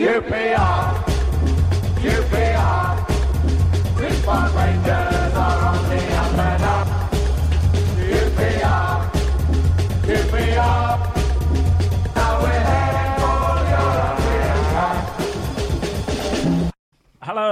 [0.00, 0.89] QPR, QPR,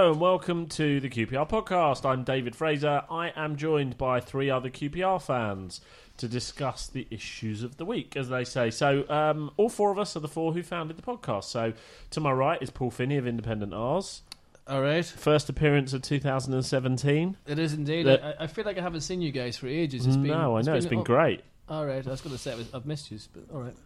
[0.09, 2.09] Hello and welcome to the QPR podcast.
[2.09, 3.03] I'm David Fraser.
[3.11, 5.83] I am joined by three other QPR fans
[6.17, 8.71] to discuss the issues of the week, as they say.
[8.71, 11.45] So, um, all four of us are the four who founded the podcast.
[11.45, 11.75] So,
[12.09, 14.23] to my right is Paul Finney of Independent Ars.
[14.67, 17.37] All right, First appearance of 2017.
[17.47, 18.07] it is indeed.
[18.07, 20.07] The- I, I feel like I haven't seen you guys for ages.
[20.07, 21.43] It's been, no, I know it's been oh, great.
[21.69, 23.77] All right, I was going to say was- I've missed you, but all right,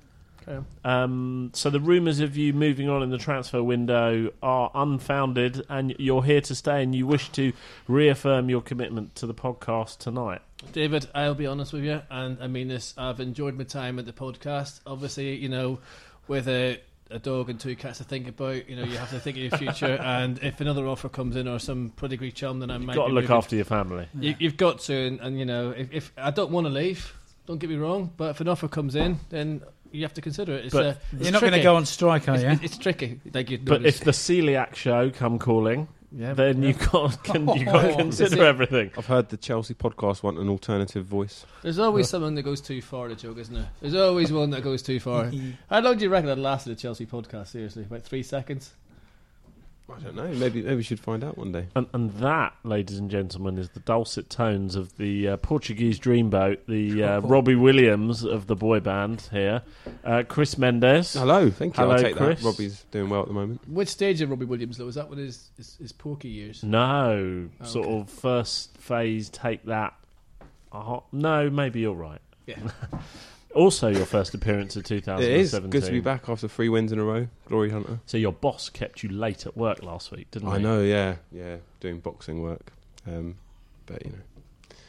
[0.45, 0.67] carry on.
[0.85, 5.95] Um, so the rumours of you moving on in the transfer window are unfounded, and
[5.99, 7.53] you're here to stay, and you wish to
[7.89, 10.41] reaffirm your commitment to the podcast tonight.
[10.73, 12.95] David, I'll be honest with you, and I mean this.
[12.97, 14.81] I've enjoyed my time at the podcast.
[14.87, 15.79] Obviously, you know,
[16.29, 16.81] with a
[17.11, 19.43] a dog and two cats to think about, you know, you have to think of
[19.43, 19.99] your future.
[20.03, 23.13] and if another offer comes in or some pedigree chum, then I might Got to
[23.13, 23.37] look moving.
[23.37, 24.09] after your family.
[24.19, 27.13] You, you've got to, and, and you know, if, if I don't want to leave,
[27.47, 29.63] don't get me wrong, but if an offer comes in, then
[29.93, 30.67] you have to consider it.
[30.67, 31.63] It's, But uh, it's You're not going to tricky.
[31.63, 32.49] go on strike, are It's, you?
[32.51, 33.21] it's, it's tricky.
[33.33, 37.65] Like you But if the celiac show come calling, yeah, then you got can, you
[37.65, 38.91] got to Oh, consider everything.
[38.99, 41.47] I've heard the Chelsea podcast want an alternative voice.
[41.63, 43.09] there's always someone that goes too far.
[43.09, 43.69] The joke, isn't there?
[43.81, 45.31] There's always one that goes too far.
[45.71, 47.49] How long do you reckon that lasted the Chelsea podcast?
[47.49, 48.75] Seriously, about three seconds.
[49.97, 50.29] I don't know.
[50.29, 51.67] Maybe maybe we should find out one day.
[51.77, 56.59] And, and that, ladies and gentlemen, is the dulcet tones of the uh, Portuguese dreamboat,
[56.67, 59.63] the uh, Robbie Williams of the boy band here,
[60.05, 61.13] uh, Chris Mendes.
[61.15, 61.83] Hello, thank you.
[61.83, 62.41] Hello, I'll take Chris.
[62.41, 62.47] that.
[62.47, 63.61] Robbie's doing well at the moment.
[63.69, 64.89] Which stage of Robbie Williams though?
[64.89, 66.63] Is that with his his, his porky years?
[66.63, 68.01] No, Oh, sort okay.
[68.01, 69.29] of first phase.
[69.31, 69.95] Take that.
[70.73, 72.21] Uh, no, maybe you're right.
[72.47, 72.57] Yeah.
[73.55, 75.41] also, your first appearance of It 2017.
[75.41, 77.29] is good to be back after three wins in a row.
[77.47, 78.01] Glory Hunter.
[78.07, 80.55] So your boss kept you late at work last week, didn't he?
[80.55, 80.63] I he?
[80.63, 80.83] know.
[80.83, 81.57] Yeah, yeah.
[81.81, 82.73] Doing boxing work.
[83.07, 83.37] Um,
[83.87, 84.19] but you know,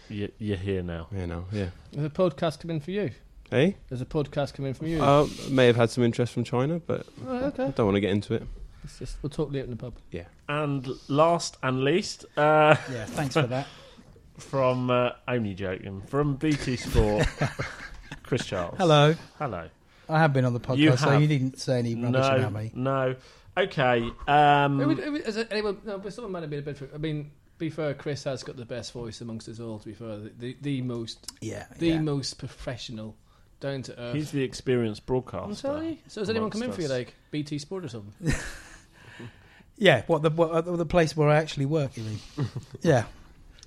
[0.10, 1.08] You, you're here now.
[1.12, 1.70] yeah, no, yeah.
[1.92, 3.12] There's a podcast coming for you.
[3.50, 5.04] Hey, There's a podcast coming from you.
[5.04, 7.74] uh, may have had some interest from China, but oh, I okay.
[7.76, 8.44] don't want to get into it.
[8.84, 9.94] It's just, we'll talk later in the pub.
[10.12, 10.24] Yeah.
[10.50, 13.68] And last and least, uh, yeah, thanks for that.
[14.40, 17.28] from uh, only joking from BT Sport,
[18.24, 18.76] Chris Charles.
[18.78, 19.16] Hello.
[19.40, 19.70] Hello.
[20.10, 21.22] I have been on the podcast, You so have.
[21.22, 22.72] you didn't say any rubbish No, about me.
[22.76, 23.16] no.
[23.58, 24.10] Okay.
[24.28, 26.64] Um, Who would- who would- is it anyone, no, but someone might have been a
[26.64, 26.78] bit.
[26.78, 29.80] For, I mean, be fair, Chris has got the best voice amongst us all.
[29.80, 31.66] To be fair, the the, the most Yeah.
[31.78, 32.00] the yeah.
[32.02, 33.16] most professional,
[33.60, 34.16] down to earth.
[34.16, 35.46] he's the experienced broadcaster.
[35.46, 36.02] I'm sorry.
[36.08, 36.92] So has anyone come in for you us.
[36.92, 38.34] like BT Sport or something?
[39.78, 42.20] yeah, what the what, uh, the place where I actually work, you mean?
[42.82, 43.06] yeah.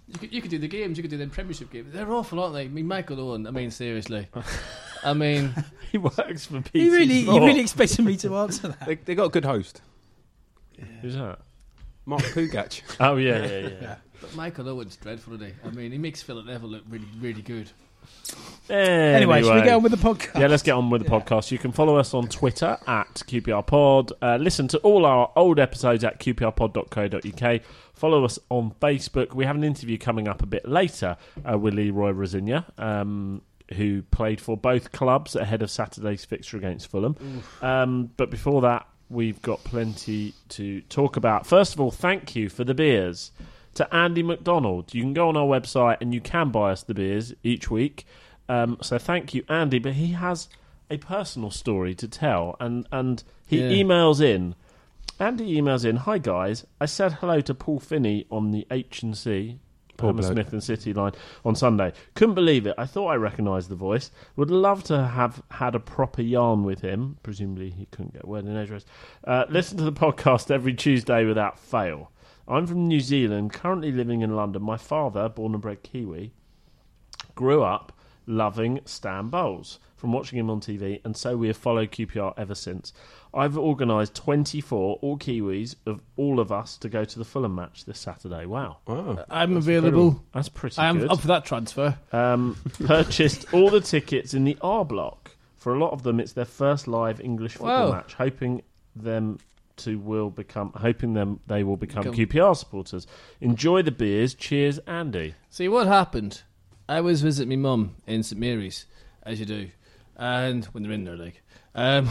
[0.08, 0.96] You could, you could do the games.
[0.96, 1.92] You could do the Premiership games.
[1.92, 2.62] They're awful, aren't they?
[2.62, 3.46] I mean, Michael Owen.
[3.46, 4.28] I mean, seriously.
[5.02, 5.52] I mean,
[5.92, 7.42] He works for BT You really, Sport.
[7.42, 8.86] you really expected me to answer that?
[8.86, 9.82] They they got a good host,
[11.02, 11.38] Who's that?
[12.04, 12.82] Mark Pougatch.
[13.00, 13.68] Oh yeah, yeah, yeah.
[13.82, 13.96] Yeah.
[14.20, 15.52] but Michael Owen's dreadful, isn't he?
[15.64, 17.70] I mean, he makes Philip Neville look really, really good.
[18.68, 20.38] Anyway, should we get on with the podcast?
[20.40, 21.20] Yeah, let's get on with the Yeah.
[21.20, 21.50] podcast.
[21.50, 24.12] You can follow us on Twitter at QPR Pod.
[24.22, 27.60] Uh, listen to all our old episodes at qprpod.co.uk.
[27.96, 29.32] Follow us on Facebook.
[29.34, 31.16] We have an interview coming up a bit later
[31.50, 33.42] uh, with Leroy Rosenior, um,
[33.74, 37.16] who played for both clubs ahead of Saturday's fixture against Fulham.
[37.62, 41.46] Um, but before that, we've got plenty to talk about.
[41.46, 43.32] First of all, thank you for the beers.
[43.74, 44.94] To Andy McDonald.
[44.94, 48.06] You can go on our website and you can buy us the beers each week.
[48.48, 49.78] Um, so thank you, Andy.
[49.78, 50.48] But he has
[50.90, 53.84] a personal story to tell, and and he Yeah.
[53.84, 54.54] emails in.
[55.18, 55.96] Andy emails in.
[55.96, 59.60] Hi guys, I said hello to Paul Finney on the H and C.
[59.98, 61.12] Hammersmith and City line
[61.42, 61.94] on Sunday.
[62.14, 62.74] Couldn't believe it.
[62.76, 64.10] I thought I recognised the voice.
[64.36, 67.16] Would love to have had a proper yarn with him.
[67.22, 68.84] Presumably he couldn't get a word in edgewise.
[69.24, 72.12] Uh, listen to the podcast every Tuesday without fail.
[72.46, 74.62] I'm from New Zealand, currently living in London.
[74.62, 76.34] My father, born and bred Kiwi,
[77.34, 81.90] grew up loving Stan Bowles from watching him on TV, and so we have followed
[81.90, 82.92] QPR ever since.
[83.34, 87.84] I've organised 24 all Kiwis of all of us to go to the Fulham match
[87.86, 88.46] this Saturday.
[88.46, 89.24] Wow, Wow.
[89.28, 90.22] I'm available.
[90.32, 91.10] that's pretty I am good.
[91.10, 91.98] up for that transfer.
[92.12, 95.32] Um, purchased all the tickets in the R block.
[95.56, 97.96] For a lot of them, it's their first live English football Wow.
[97.96, 98.14] match.
[98.14, 98.62] Hoping
[98.94, 99.40] them
[99.78, 103.08] to will become, hoping them they will become Become- QPR supporters.
[103.40, 104.34] Enjoy the beers.
[104.34, 105.34] Cheers, Andy.
[105.50, 106.42] See what happened?
[106.88, 108.86] I was visit my mum in St Mary's,
[109.24, 109.70] as you do,
[110.16, 111.42] and when they're in there, like,
[111.74, 112.08] um,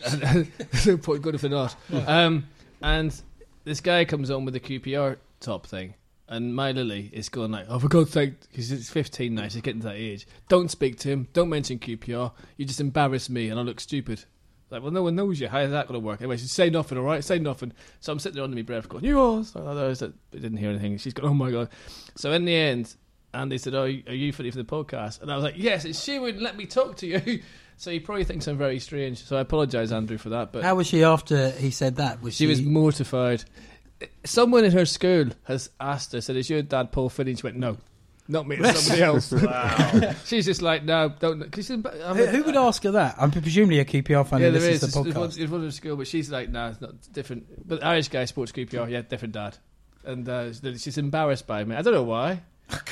[0.00, 1.74] there's no point good if they're not.
[2.06, 2.46] Um,
[2.82, 3.20] and
[3.64, 5.94] this guy comes on with the QPR top thing,
[6.28, 9.48] and my Lily is going like, "Oh, for God's sake!" She's 15 now.
[9.48, 10.26] She's getting to that age.
[10.48, 11.28] Don't speak to him.
[11.32, 12.32] Don't mention QPR.
[12.56, 14.24] You just embarrass me, and I look stupid.
[14.70, 15.48] Like, well, no one knows you.
[15.48, 16.20] How is that going to work?
[16.20, 17.24] Anyway, she said, say nothing, all right?
[17.24, 17.72] Say nothing.
[18.00, 19.42] So I'm sitting there under my breath going, you are.
[19.42, 20.98] So I didn't hear anything.
[20.98, 21.70] She's going, oh my God.
[22.16, 22.94] So in the end,
[23.38, 25.22] Andy said, oh, are you funny for the podcast?
[25.22, 25.84] And I was like, yes.
[25.84, 27.42] And she wouldn't let me talk to you.
[27.80, 29.24] So he probably thinks I'm very strange.
[29.24, 30.50] So I apologise, Andrew, for that.
[30.50, 32.20] But How was she after he said that?
[32.20, 33.44] Was she was mortified.
[34.24, 37.36] Someone in her school has asked her, said, is your dad Paul Finney?
[37.36, 37.76] She went, no.
[38.26, 39.30] Not me, it's somebody else.
[39.30, 40.12] Wow.
[40.26, 41.40] She's just like, no, don't.
[41.52, 43.14] Cause she's, I Who, who would ask her that?
[43.16, 44.80] I'm presumably a QPR fan Yeah, who there listens is.
[44.80, 45.40] to It's, the it's, one, podcast.
[45.40, 47.68] it's one of school, but she's like, no, it's not different.
[47.68, 49.56] But Irish guy, sports QPR, yeah, different dad.
[50.04, 51.76] And uh, she's embarrassed by me.
[51.76, 52.42] I don't know why.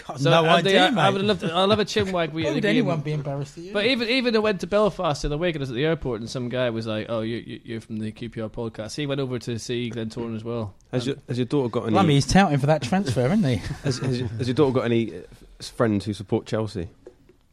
[0.07, 1.01] God, So, no Andy, idea, I, mate.
[1.03, 1.53] I would love to.
[1.53, 2.45] I'll have a chin wag with.
[2.47, 2.71] Why would game.
[2.71, 3.73] anyone be embarrassed at you?
[3.73, 5.85] But even even I went to Belfast the other week and I was at the
[5.85, 9.07] airport and some guy was like, "Oh, you, you you're from the QPR podcast." He
[9.07, 10.75] went over to see Glentoran as well.
[10.93, 11.93] Has your, has your daughter got any?
[11.93, 13.57] Blimey, he's touting for that transfer, isn't he?
[13.85, 15.21] has, has, your- has your daughter got any uh,
[15.61, 16.89] friends who support Chelsea?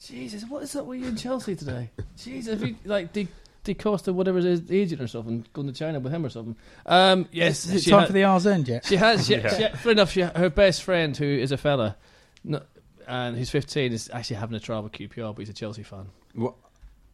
[0.05, 1.89] Jesus, what is up with you in Chelsea today?
[2.17, 3.25] Jesus, have you like De,
[3.63, 6.55] De Costa, whatever it is, agent or something, going to China with him or something?
[6.85, 8.85] Um, yes, Is it time ha- for the R's end yet?
[8.85, 9.25] She has.
[9.27, 9.71] She, Yeah.
[9.71, 10.11] she, fair enough.
[10.11, 11.95] She, her best friend, who is a fella,
[12.43, 12.61] no,
[13.07, 16.07] and who's 15, is actually having a trial with QPR, but he's a Chelsea fan.
[16.33, 16.55] What?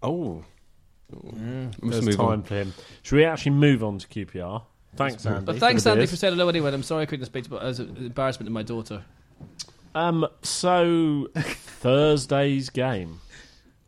[0.03, 0.43] Oh,
[1.11, 1.73] Mm.
[1.81, 2.43] There's move time on.
[2.43, 2.73] for him.
[3.01, 4.61] Should we actually move on to QPR?
[4.95, 5.45] Thanks, Andy.
[5.45, 6.71] But thanks, for Andy, for saying hello anyway.
[6.73, 9.03] I'm sorry I couldn't speak to, but as an embarrassment to my daughter.
[9.95, 13.21] Um, so Thursday's game.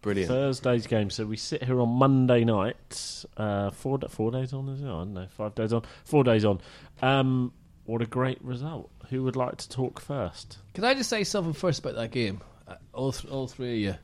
[0.01, 0.29] Brilliant.
[0.31, 1.09] Thursday's game.
[1.11, 3.25] So we sit here on Monday night.
[3.37, 4.85] Uh, four four days on, is it?
[4.85, 5.27] I don't know.
[5.29, 5.83] Five days on.
[6.03, 6.59] Four days on.
[7.01, 7.53] Um,
[7.85, 8.89] what a great result.
[9.11, 10.57] Who would like to talk first?
[10.73, 12.41] Can I just say something first about that game?
[12.65, 13.95] Uh, all, th- all three of you.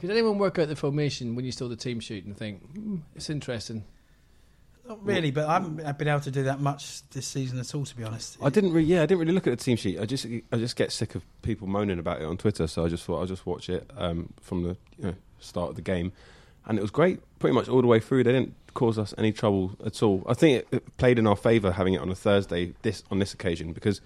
[0.00, 2.96] Could anyone work out the formation when you saw the team sheet and think, hmm,
[3.14, 3.84] it's interesting?
[4.88, 7.84] Not really, but I haven't been able to do that much this season at all,
[7.84, 8.36] to be honest.
[8.42, 10.00] I didn't really, yeah, I didn't really look at the team sheet.
[10.00, 12.66] I just, I just get sick of people moaning about it on Twitter.
[12.66, 15.76] So I just thought I'll just watch it um, from the you know, start of
[15.76, 16.12] the game,
[16.66, 18.24] and it was great, pretty much all the way through.
[18.24, 20.24] They didn't cause us any trouble at all.
[20.28, 23.20] I think it, it played in our favour having it on a Thursday this on
[23.20, 24.00] this occasion because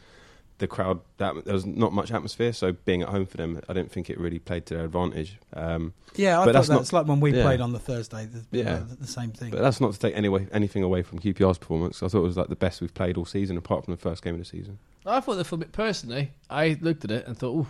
[0.59, 2.53] the crowd that there was not much atmosphere.
[2.53, 5.39] So being at home for them, I don't think it really played to their advantage.
[5.55, 7.43] Um, Yeah, I But that's that's, not- like when we yeah.
[7.45, 8.79] played on the Thursday, the, Yeah.
[8.89, 9.51] the, the same thing.
[9.51, 12.03] but that's not to take any way, anything away from QPR's performance.
[12.03, 14.23] I thought it was like the best we've played all season, apart from the first
[14.25, 14.79] game of the season.
[15.07, 17.67] I thought the form- personally, I looked at it and thought, ooh.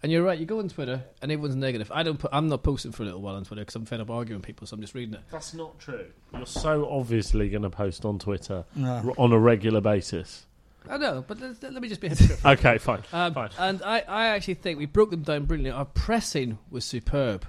[0.00, 0.38] And you're right.
[0.38, 1.90] You go on Twitter and everyone's negative.
[1.92, 2.18] I don't.
[2.20, 4.40] Put, I'm not posting for a little while on Twitter because I'm fed up arguing
[4.42, 4.64] people.
[4.64, 5.20] So I'm just reading it.
[5.32, 6.06] That's not true.
[6.32, 9.02] You're so obviously going to post on Twitter No.
[9.06, 10.46] r- on a regular basis.
[10.90, 12.44] I know, but let, let me just be a hypocrite.
[12.58, 13.02] Okay, fine.
[13.12, 13.50] Um, Fine.
[13.58, 15.70] and I, I actually think we broke them down brilliantly.
[15.78, 17.44] Our pressing was superb.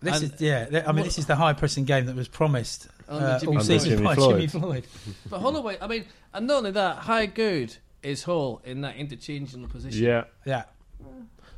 [0.00, 0.64] This And- is yeah.
[0.66, 3.38] th- I mean, What- this is the high pressing game that was promised Under uh,
[3.38, 3.66] Jimmy all Floyd.
[3.80, 4.30] season Jimmy by Floyd.
[4.34, 4.86] Jimmy Floyd.
[5.30, 6.04] But Holloway, I mean,
[6.34, 10.02] and not only that, how good is Hall in that interchangeable position?
[10.04, 10.24] Yeah.
[10.44, 10.64] Yeah,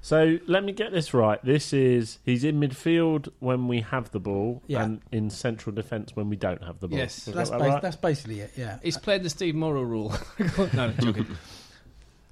[0.04, 1.42] So let me get this right.
[1.42, 4.84] This is he's in midfield when we have the ball, Yeah.
[4.84, 6.98] and in central defence when we don't have the ball.
[6.98, 7.24] Yes.
[7.24, 7.80] Have that's that bas- right?
[7.82, 8.52] that's basically it.
[8.54, 10.12] Yeah, He's played the Steve Morrow rule.
[10.58, 11.26] no, no, joking.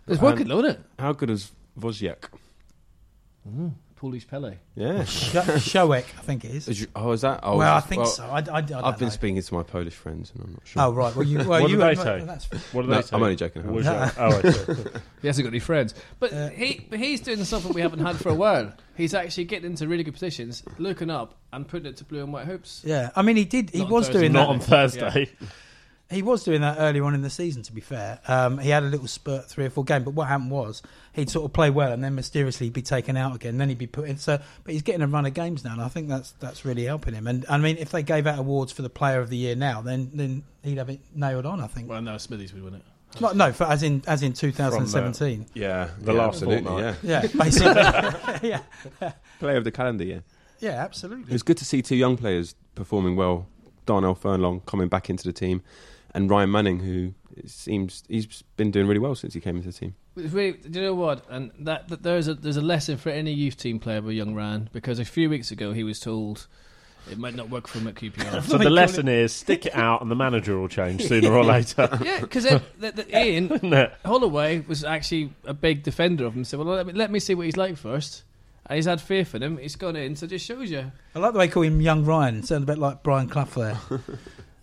[0.07, 0.81] It's working, um, though, isn't it?
[0.99, 2.25] How good is Wozniak?
[3.49, 3.73] Mm.
[4.03, 4.57] Polish Pele.
[4.75, 5.05] Yeah.
[5.05, 6.67] Sh- Shoek, I think it is.
[6.67, 7.39] Is you- oh, is that?
[7.45, 8.25] Oh, well, I well, think so.
[8.25, 9.13] I, I, I don't I've been know.
[9.13, 10.83] speaking to my Polish friends, and I'm not sure.
[10.83, 11.15] Oh right.
[11.15, 11.39] Well, you.
[11.39, 11.77] Well, What you.
[11.77, 12.25] did they well, say?
[12.25, 13.15] That's, What do No, they say?
[13.17, 13.63] I'm only joking.
[13.65, 14.11] No.
[14.19, 14.75] oh, I see.
[15.23, 15.95] He hasn't got any friends.
[16.19, 18.73] But Uh, he but he's doing something we haven't had for a while.
[18.97, 22.33] He's actually getting into really good positions, looking up and putting it to blue and
[22.33, 22.83] white hoops.
[22.85, 23.11] yeah.
[23.15, 23.71] I mean, he did.
[23.71, 24.21] He Not was Thursday.
[24.23, 24.53] doing Not that.
[24.55, 25.31] on Thursday.
[26.13, 27.63] He was doing that earlier on in the season.
[27.65, 30.05] To be fair, um, he had a little spurt, three or four games.
[30.05, 30.83] But what happened was
[31.15, 33.59] he'd sort of play well and then mysteriously be taken out again.
[33.59, 34.19] Then he'd be put in.
[34.19, 36.85] So, but he's getting a run of games now, and I think that's that's really
[36.85, 37.27] helping him.
[37.27, 39.81] And I mean, if they gave out awards for the Player of the Year now,
[39.83, 41.61] then then he'd have it nailed on.
[41.61, 41.89] I think.
[41.89, 42.83] Well, no, Smithies would win it.
[43.21, 45.47] Not, no, for, as in as in 2017.
[45.55, 46.97] Yeah, The yeah, last absolutely, fortnight.
[47.03, 47.23] yeah.
[47.23, 48.49] Yeah, basically.
[48.49, 50.21] yeah, Player of the calendar, yeah.
[50.61, 51.25] yeah, absolutely.
[51.25, 53.47] It was good to see two young players performing well.
[53.85, 55.61] Darnell Furlong coming back into the team,
[56.15, 57.15] and Ryan Manning, who
[57.47, 59.95] seems he's been doing really well since he came into the team.
[60.17, 61.25] It's really, do you know what?
[61.31, 64.35] And that, that there's a there's a lesson for any youth team player with young
[64.35, 66.47] Ryan because a few weeks ago he was told
[67.11, 68.43] it might not work for him at QPR.
[68.43, 71.89] So the lesson is stick it out, and the manager will change sooner or later.
[72.03, 76.45] yeah, because the, the, Ian Holloway was actually a big defender of him.
[76.45, 78.25] So well, let me, let me see what he's like first.
[78.67, 79.59] And he's had faith in him.
[79.59, 80.93] He's gone in, so it just shows you.
[81.17, 82.37] I like the way they call him Young Ryan.
[82.37, 83.79] It sounds a bit like Brian Clough there.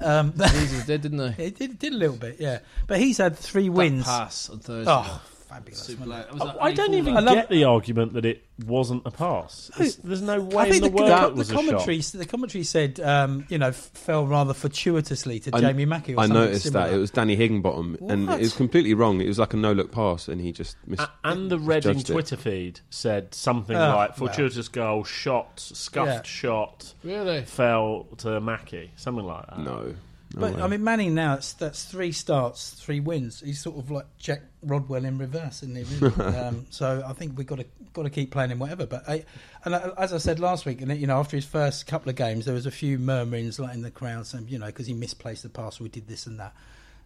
[0.01, 1.35] Um, Jesus did, didn't they?
[1.45, 2.59] it did, did a little bit, yeah.
[2.87, 4.03] But he's had three That wins.
[4.05, 4.91] pass on Thursday.
[4.91, 5.79] Oh, fabulous.
[5.81, 6.27] Super wasn't it?
[6.27, 7.23] It was I, like I don't 84 even lad.
[7.25, 9.71] love- get the argument that it wasn't a pass.
[9.75, 11.57] It's- there's no way I in think the the, world the, it was the a
[11.57, 11.65] shot.
[11.65, 16.13] commentary, the commentary said, um, you know, f- fell rather fortuitously to I- Jamie Mackie.
[16.15, 16.87] Or I something noticed similar.
[16.89, 18.39] that it was Danny Higginbotham, and What?
[18.39, 19.21] it was completely wrong.
[19.21, 21.01] It was like a no-look pass, and he just missed.
[21.01, 22.13] A- and the Reading misjudged it.
[22.13, 24.27] Twitter feed said something like well.
[24.27, 26.21] fortuitous goal, shot, scuffed Yeah.
[26.23, 27.41] shot, Really?
[27.43, 29.59] fell to Mackie, something like that.
[29.59, 29.95] No, no
[30.35, 30.61] But way.
[30.61, 33.41] I mean, Manning now it's, that's three starts, three wins.
[33.41, 35.83] He's sort of like Jack Rodwell in reverse, isn't he?
[35.95, 36.15] Really?
[36.37, 38.85] um, so I think we've got to got to keep playing him whatever.
[38.85, 39.25] But I,
[39.65, 42.15] and I, as I said last week, and you know, after his first couple of
[42.15, 44.93] games, there was a few murmurings like in the crowd, saying you know because he
[44.93, 46.53] misplaced the pass, we did this and that.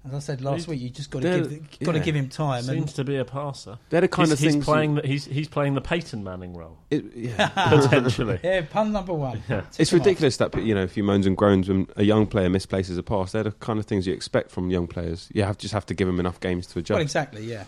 [0.06, 2.04] As I said last He's- week, you just got to They're- give got to yeah.
[2.04, 2.64] give him time.
[2.64, 3.78] Seems And to be a passer.
[3.90, 4.66] they're the kind he's, of he's things.
[4.66, 4.96] playing.
[4.96, 7.48] The, he's he's playing the Peyton Manning role it, yeah.
[7.70, 8.38] potentially.
[8.44, 9.42] yeah, pun number one.
[9.50, 9.62] Yeah.
[9.80, 10.06] It's him off.
[10.06, 13.04] ridiculous that you know a few moans and groans when a young player misplaces a
[13.04, 13.32] pass.
[13.32, 15.30] They're the kind of things you expect from young players.
[15.34, 16.96] You have just have to give them enough games to adjust.
[16.96, 17.46] Well, exactly.
[17.46, 17.64] Yeah.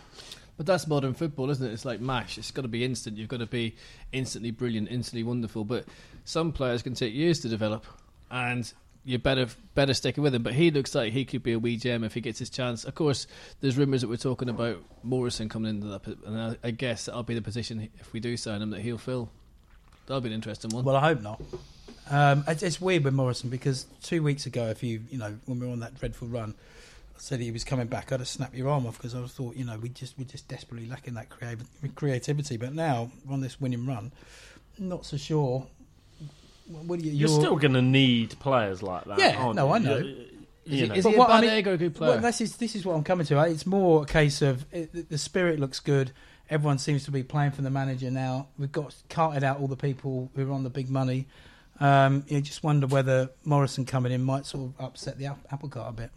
[0.58, 1.72] But that's modern football, isn't it?
[1.74, 2.38] It's like MASH.
[2.38, 3.18] It's got to be instant.
[3.18, 3.75] You've got to be
[4.13, 5.63] instantly brilliant, instantly wonderful.
[5.65, 5.86] But
[6.25, 7.86] some players can take years to develop,
[8.32, 8.72] and
[9.06, 10.44] you better better stick with him.
[10.44, 12.84] But he looks like he could be a wee gem if he gets his chance.
[12.84, 13.28] Of course,
[13.62, 17.24] there's rumours that we're talking about Morrison coming into that, and I, I guess that'll
[17.24, 19.30] be the position if we do sign him that he'll fill.
[20.08, 20.84] That'll be an interesting one.
[20.84, 21.42] Well, I hope not.
[22.10, 25.60] Um, it's, it's weird with Morrison because two weeks ago, if you you know when
[25.60, 26.56] we were on that dreadful run,
[27.16, 28.12] I said he was coming back.
[28.12, 30.48] I'd have snapped your arm off because I thought you know we just we're just
[30.48, 31.28] desperately lacking that
[31.96, 32.58] creativity.
[32.58, 34.12] But now on this winning run,
[34.78, 35.68] not so sure.
[36.67, 37.12] What do you?
[37.12, 39.19] You're, still going to need players like that.
[39.19, 39.74] Yeah, aren't no, you?
[39.74, 39.98] I know.
[39.98, 40.25] You-
[40.65, 40.95] is you know.
[40.95, 42.12] is But he a bad I mean- egg good player?
[42.13, 43.39] Well, this is this is what I'm coming to.
[43.43, 46.12] It's more a case of it, the- the spirit looks good.
[46.50, 48.48] Everyone seems to be playing for the manager now.
[48.57, 51.27] We've got carted out all the people who are on the big money.
[51.79, 55.69] Um, you just wonder whether Morrison coming in might sort of upset the ap- apple
[55.69, 56.12] cart a bit.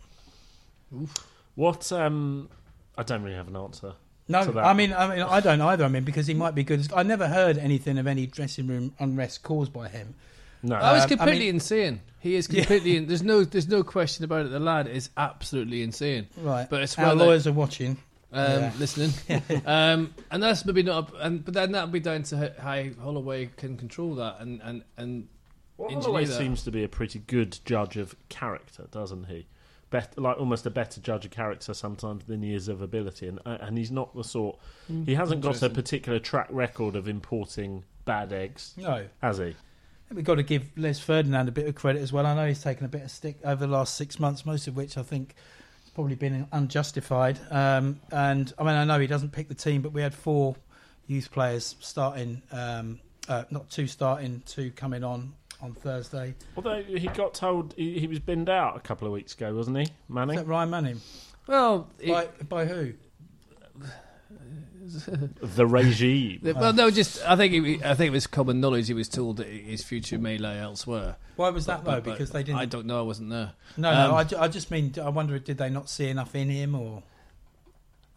[1.55, 1.91] What?
[1.93, 2.49] Um,
[2.97, 3.95] I don't really have an answer.
[4.29, 4.41] No.
[4.59, 5.85] I mean, I mean, I don't either.
[5.85, 6.93] I mean, because he might be good.
[6.93, 10.15] I never heard anything of any dressing room unrest caused by him.
[10.63, 12.01] No, Oh, was Um, I completely mean- insane.
[12.21, 12.97] He is completely.
[12.97, 13.45] in, there's no.
[13.45, 14.49] There's no question about it.
[14.51, 16.27] The lad is absolutely insane.
[16.37, 17.97] Right, But it's our well that- lawyers are watching.
[18.33, 18.73] Um, Yeah.
[18.79, 19.11] Listening,
[19.65, 21.13] um, and that's maybe not.
[21.15, 24.83] A, and but then that'll be down to how Holloway can control that and and
[24.99, 25.29] and
[25.79, 26.37] Well, Holloway that.
[26.37, 29.47] seems to be a pretty good judge of character, doesn't he?
[29.91, 33.39] Bet, like almost a better judge of character sometimes than he is of ability, and
[33.47, 34.59] uh, and he's not the sort.
[35.07, 39.55] He hasn't got a particular track record of importing bad eggs, No, has he?
[40.15, 42.27] We've got to give Les Ferdinand a bit of credit as well.
[42.27, 44.77] I know he's taken a bit of stick over the last six months, most of
[44.77, 45.35] which I think
[45.85, 47.39] has probably been unjustified.
[47.51, 50.57] Um, and I mean, I know he doesn't pick the team, but we had four
[51.07, 56.35] youth players starting, um, uh, not two starting, two coming on on Thursday.
[56.57, 59.77] Although he got told he, he was binned out a couple of weeks ago, wasn't
[59.79, 60.37] he, Is Manning?
[60.37, 61.01] that Ryan Manning?
[61.47, 61.89] well.
[62.01, 62.93] he- By, by who?
[65.41, 66.41] The regime.
[66.43, 68.89] well, no, just I think he, I think it was common knowledge.
[68.89, 71.17] He was told that his future may lie elsewhere.
[71.37, 71.97] Why was that But- though?
[71.99, 72.59] but- but Because they didn't.
[72.61, 72.99] I don't know.
[72.99, 73.53] I wasn't there.
[73.77, 74.11] no, no.
[74.11, 76.75] um, I, ju- I just mean, I wonder, did they not see enough in him,
[76.75, 77.03] or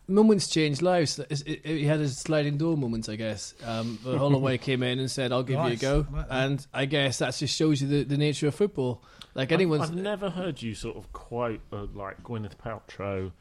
[0.07, 1.19] Moments change lives.
[1.19, 3.53] It's- it- it- He had his sliding door moments, I guess.
[3.63, 6.67] Um, but Holloway came in and said, "I'll give you a go," I like and
[6.73, 9.01] I guess that just shows you the, the nature of football.
[9.35, 13.31] Like anyone's, I've, I've never heard you sort of quote a, like Gwyneth Paltrow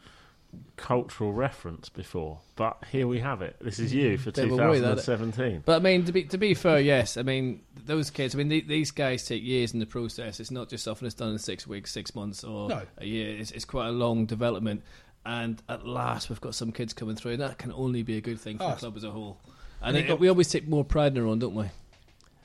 [0.77, 3.57] cultural reference before, but here we have it.
[3.61, 5.63] This is you for Bit of a 2017.
[5.65, 7.17] But I mean, to be to be fair, yes.
[7.17, 8.35] I mean, those kids.
[8.35, 10.41] I mean, the, these guys take years in the process.
[10.41, 12.83] It's not just something that's done in six weeks, six months, or No.
[12.99, 13.37] a year.
[13.39, 14.83] It's, it's quite a long development.
[15.27, 18.21] And at last, we've got some kids coming through, and that can only be a
[18.23, 19.39] good thing for Oh, the club as a whole.
[19.83, 21.67] And And it- got- we always take more pride in our own, don't we?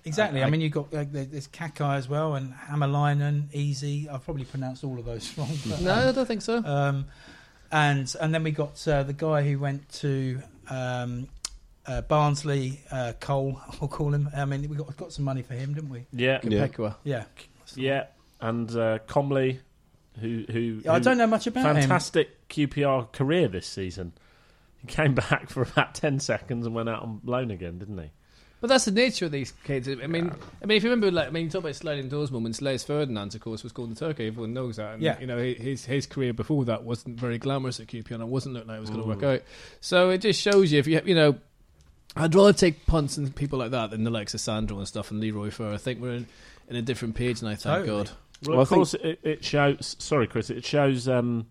[0.03, 0.43] Exactly.
[0.43, 4.09] I, I- mean, you've got like, there- there's Kakay as well, and Hammerlinen, Easy.
[4.09, 5.49] I've probably pronounced all of those wrong.
[5.67, 6.57] But, No, I um, don't think so.
[6.65, 7.05] um,
[7.75, 11.27] and and then we got uh, the guy who went to um,
[11.85, 13.59] uh, Barnsley, uh, Cole.
[13.81, 14.29] I'll call him.
[14.35, 16.05] I mean, we got got some money for him, didn't we?
[16.13, 16.67] Yeah, Yeah.
[17.03, 17.25] Yeah.
[17.75, 18.05] yeah,
[18.39, 19.59] and uh, Comley,
[20.21, 21.81] who who, I who- don't know much about him.
[21.81, 24.13] fantastic QPR career this season.
[24.77, 28.09] He came back for about ten seconds and went out on loan again, didn't he?
[28.65, 29.87] But that's the nature of these kids.
[29.87, 30.31] I mean,
[30.63, 32.63] I mean, if you remember, like, I mean, you talk about sliding doors moments.
[32.63, 34.25] Les Ferdinand, of course, was called to Turkey.
[34.25, 34.95] Everyone knows that.
[34.95, 35.19] And, Yeah.
[35.19, 38.55] You know, his his career before that wasn't very glamorous at QPR, and it wasn't
[38.55, 39.43] looking like it was going to work out.
[39.81, 41.35] So it just shows you, if you, you know,
[42.15, 45.11] I'd rather take punts and people like that than the likes of Sandro and stuff
[45.11, 45.71] and Leroy Fer.
[45.71, 46.27] I think we're in,
[46.67, 47.49] in a different page now.
[47.49, 47.87] Thank Totally.
[48.05, 48.09] God.
[48.47, 49.95] Well, Well, of I think- course, it, it shows.
[49.99, 50.49] Sorry, Chris.
[50.49, 51.45] It shows um,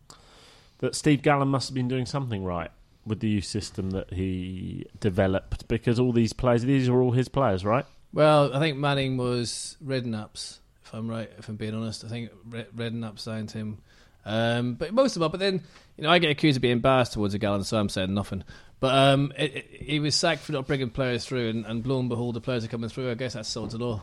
[0.79, 2.73] that Steve Gallen must have been doing something right
[3.07, 7.29] with the youth system that he developed because all these players, these are all his
[7.29, 7.85] players, right?
[8.13, 12.05] Well, I think Manning was Redknapp's, if I'm right, if I'm being honest.
[12.05, 13.79] I think Red- Redknapp signed him,
[14.25, 15.31] Um, but most of them are.
[15.31, 15.63] But then,
[15.97, 18.45] you know, I get accused of being biased towards a Gallen, so I'm saying nothing.
[18.81, 21.99] But um, it, it, he was sacked for not bringing players through, and, and lo
[22.01, 23.11] and behold, the players are coming through.
[23.11, 24.03] I guess that's sold to law.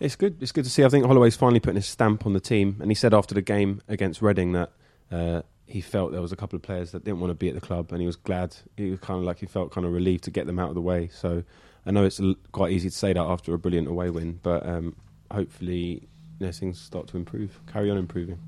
[0.00, 0.42] It's good.
[0.42, 0.84] It's good to see.
[0.84, 3.42] I think Holloway's finally putting his stamp on the team, and he said after the
[3.42, 4.72] game against Reading that
[5.12, 7.54] uh, he felt there was a couple of players that didn't want to be at
[7.54, 8.54] the club, and he was glad.
[8.76, 10.74] He was kind of like he felt kind of relieved to get them out of
[10.74, 11.08] the way.
[11.12, 11.42] So
[11.86, 12.20] I know it's
[12.52, 14.96] quite easy to say that after a brilliant away win, but um,
[15.30, 18.38] hopefully you know, things start to improve, carry on improving.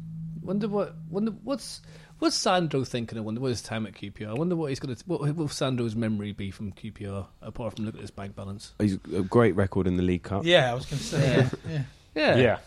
[0.43, 0.95] Wonder what?
[1.11, 1.81] Wonder what's
[2.19, 3.17] what's Sandro thinking?
[3.19, 4.29] I wonder what his time at QPR.
[4.29, 5.03] I wonder what he's going to.
[5.07, 8.73] What will Sandro's memory be from QPR apart from look at his bank balance?
[8.79, 10.45] He's a great record in the League Cup.
[10.45, 11.37] Yeah, I was going to say.
[11.37, 11.51] Yeah.
[11.71, 11.83] yeah.
[12.15, 12.37] Yeah.
[12.37, 12.59] Yeah.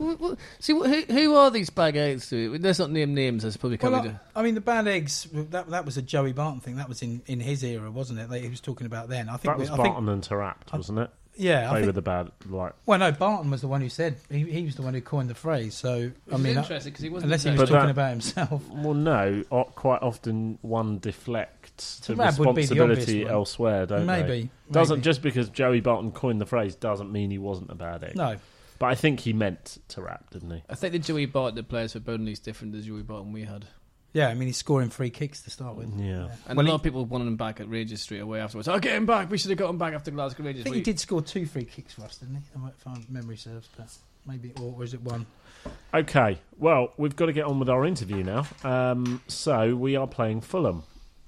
[0.00, 2.28] Wh- wh- See, who, who are these bag eggs?
[2.30, 3.42] To Let's not name names.
[3.42, 4.18] That's probably Well, coming.
[4.34, 5.28] I, I mean, the bad eggs.
[5.32, 6.76] That that was a Joey Barton thing.
[6.76, 8.28] That was in, in his era, wasn't it?
[8.30, 9.28] That he was talking about then.
[9.28, 9.42] I think.
[9.42, 11.10] That we- was I think Barton and Taarabt, wasn't it?
[11.36, 12.72] yeah, I They were the bad, like.
[12.86, 15.30] well, no, Barton was the one who said he, he was the one who coined
[15.30, 15.74] the phrase.
[15.74, 17.26] So I mean, uh, interesting because he wasn't.
[17.26, 18.62] unless he was talking that- about himself.
[18.70, 19.44] Well, no.
[19.74, 24.22] Quite often, one deflects the Taarabt would be the responsibility elsewhere, don't they?
[24.22, 28.02] maybe Doesn't just because Joey Barton coined the phrase doesn't mean he wasn't a bad
[28.04, 28.16] egg.
[28.16, 28.36] no.
[28.80, 30.62] But I think he meant to rap, didn't he?
[30.68, 33.32] I think the Joey Barton that plays for Burnley is different to the Joey Barton
[33.32, 33.66] we had.
[34.12, 35.88] Yeah, I mean, he's scoring free kicks to start with.
[36.00, 36.30] Yeah.
[36.48, 38.66] And Well, a lot he- of people wanted him back at Rangers straight away afterwards.
[38.66, 39.30] Oh, get him back!
[39.30, 40.62] We should have got him back after Glasgow Rangers.
[40.66, 40.72] I Rangers.
[40.72, 42.42] think he did score two free kicks for us, didn't he?
[42.56, 43.94] I might find memory serves, but
[44.26, 45.26] maybe or was it one?
[45.94, 48.46] Okay, well, we've got to get on with our interview now.
[48.64, 50.82] Um, so we are playing Fulham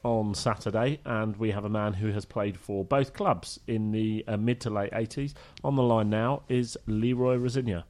[0.05, 4.25] on Saturday, and we have a man who has played for both clubs in the
[4.27, 5.35] uh, mid to late 80s.
[5.65, 7.85] On the line now is Leroy Rosenior.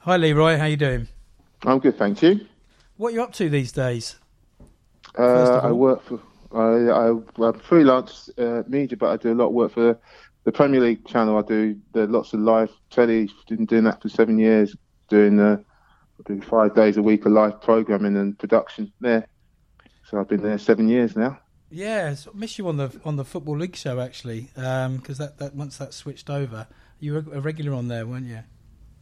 [0.00, 0.56] Hi, Leroy.
[0.58, 1.08] How you doing?
[1.64, 2.46] I'm good, thank you.
[2.96, 4.16] What are you up to these days?
[5.16, 6.20] Uh, I work for
[6.54, 7.08] I, I
[7.42, 9.98] I'm freelance uh, media, but I do a lot of work for
[10.44, 11.38] the Premier League channel.
[11.38, 13.30] I do the lots of live telly.
[13.48, 14.76] Been doing that for seven years.
[15.08, 15.58] Doing uh,
[16.22, 19.26] I do five days a week of live programming and production there.
[20.08, 21.38] So I've been there seven years now.
[21.70, 25.18] Yeah, so I miss you on the on the football league show actually, um, because
[25.18, 26.66] that, that once that switched over,
[27.00, 28.40] you were a regular on there, weren't you?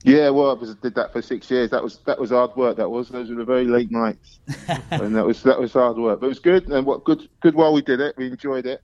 [0.04, 1.70] Yeah, well, I was, did that for six years.
[1.70, 2.76] That was that was hard work.
[2.76, 4.38] That was those were the very late nights,
[4.90, 6.20] and that was that was hard work.
[6.20, 8.80] But it was good, and what good good while we did it, we enjoyed it.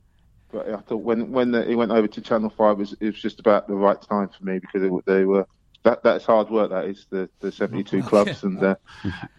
[0.50, 3.22] But I thought when when it went over to Channel Five, it was it was
[3.22, 5.46] just about the right time for me because it, they were
[5.86, 6.70] that that's hard work.
[6.70, 8.74] That is the the seventy two clubs, and uh,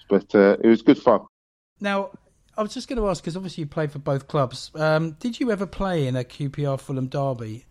[0.09, 1.21] but uh, it was good fun.
[1.79, 2.11] Now,
[2.57, 4.71] I was just going to ask because obviously you played for both clubs.
[4.73, 7.65] Um, did you ever play in a QPR Fulham derby?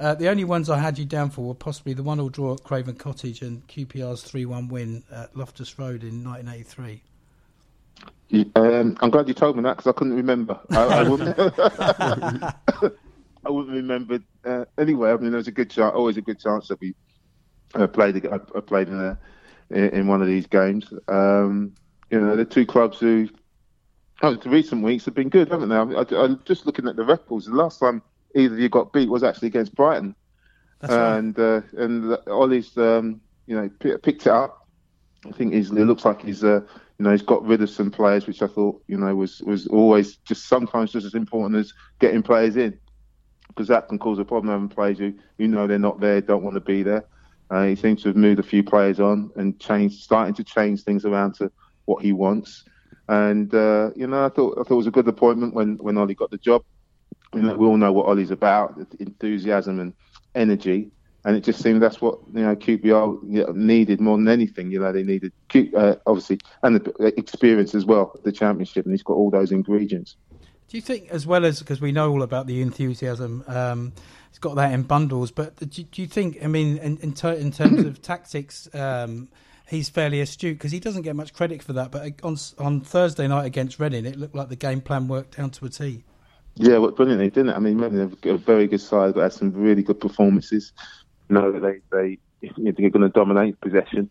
[0.00, 2.64] Uh, the only ones I had you down for were possibly the one-all draw at
[2.64, 7.02] Craven Cottage and QPR's three-one win at Loftus Road in 1983.
[8.56, 10.58] Um, I'm glad you told me that because I couldn't remember.
[10.70, 11.38] I, I wouldn't.
[13.44, 15.10] I wouldn't remember uh, anyway.
[15.10, 16.94] I mean, there was a good chance, always a good chance that we
[17.74, 18.26] uh, played.
[18.26, 19.18] I, I played in a
[19.70, 20.92] in, one of these games.
[21.08, 21.74] Um,
[22.10, 23.28] you know, the two clubs who.
[24.24, 25.74] Oh, the recent weeks have been good, haven't they?
[25.74, 27.46] I, I, I'm just looking at the records.
[27.46, 28.02] The last time
[28.36, 30.14] either of you got beat was actually against Brighton
[30.80, 31.16] That's right.
[31.18, 34.68] and uh, and Ollie's um, you know p- picked it up.
[35.26, 36.60] I think he's, it looks like he's uh,
[36.98, 39.66] you know he's got rid of some players, which I thought you know was was
[39.66, 42.78] always just sometimes just as important as getting players in,
[43.48, 46.42] because that can cause a problem having players who you know they're not there, don't
[46.42, 47.04] want to be there.
[47.52, 50.82] Uh, he seems to have moved a few players on and changed, starting to change
[50.82, 51.52] things around to
[51.84, 52.64] what he wants.
[53.08, 55.98] And uh, you know, I thought I thought it was a good appointment when when
[55.98, 56.62] Ollie got the job.
[57.34, 59.92] You know, we all know what Ollie's about: enthusiasm and
[60.34, 60.92] energy.
[61.24, 64.70] And it just seemed that's what you know QPR you know, needed more than anything.
[64.70, 65.32] You know, they needed
[65.76, 70.16] uh, obviously and the experience as well, the championship, and he's got all those ingredients.
[70.72, 73.92] Do you think, as well as because we know all about the enthusiasm, um,
[74.30, 75.30] it's got that in bundles.
[75.30, 76.42] But do, do you think?
[76.42, 79.28] I mean, in in, ter- in terms of tactics, um,
[79.68, 81.90] he's fairly astute because he doesn't get much credit for that.
[81.90, 85.50] But on on Thursday night against Reading, it looked like the game plan worked down
[85.50, 86.04] to a T.
[86.54, 87.56] Yeah, well, brilliantly, didn't it?
[87.56, 90.72] I mean, they've got a very good side, but had some really good performances.
[91.28, 94.08] You know that they they they're going to dominate possession,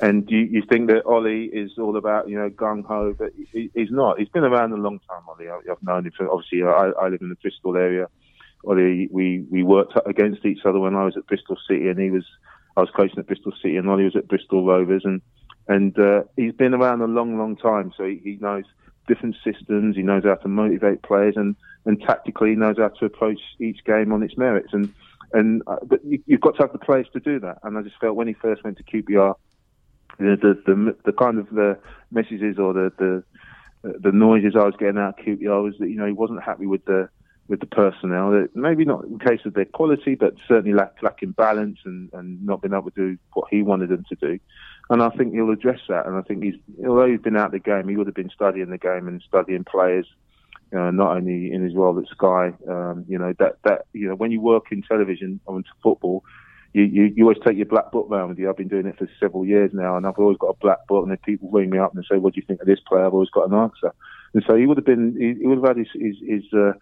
[0.00, 3.70] and you, you think that Ollie is all about you know gung ho, but he,
[3.74, 4.18] he's not.
[4.18, 5.48] He's been around a long time, Ollie.
[5.48, 6.12] I, I've known him.
[6.16, 8.08] For, obviously, I, I live in the Bristol area.
[8.64, 12.10] Ollie, we we worked against each other when I was at Bristol City, and he
[12.10, 12.24] was
[12.76, 15.20] I was coaching at Bristol City, and Ollie was at Bristol Rovers, and
[15.68, 18.64] and uh, he's been around a long, long time, so he, he knows
[19.06, 19.96] different systems.
[19.96, 23.84] He knows how to motivate players, and and tactically he knows how to approach each
[23.84, 24.72] game on its merits.
[24.72, 24.92] And
[25.32, 27.58] and uh, but you, you've got to have the players to do that.
[27.62, 29.34] And I just felt when he first went to QPR,
[30.20, 31.78] the the the, the kind of the
[32.10, 33.24] messages or the the
[33.82, 36.66] the noises I was getting out of QPR was that you know he wasn't happy
[36.66, 37.08] with the
[37.50, 38.46] with the personnel.
[38.54, 42.62] Maybe not in case of their quality, but certainly lack, lacking balance and, and not
[42.62, 44.38] being able to do what he wanted them to do.
[44.88, 46.06] and I think he'll address that.
[46.06, 46.54] And I think he's
[46.86, 49.22] although he's been out of the game, he would have been studying the game and
[49.26, 50.06] studying players.
[50.72, 54.14] Uh, not only in his role at Sky, um, you know that that you know
[54.14, 56.22] when you work in television or into football,
[56.72, 58.48] you, you, you always take your black book round with you.
[58.48, 61.04] I've been doing it for several years now, and I've always got a black book.
[61.04, 63.04] And if people ring me up and say, "What do you think of this player?"
[63.04, 63.92] I've always got an answer.
[64.34, 66.72] And so he would have been, he, he would have had his his his, uh,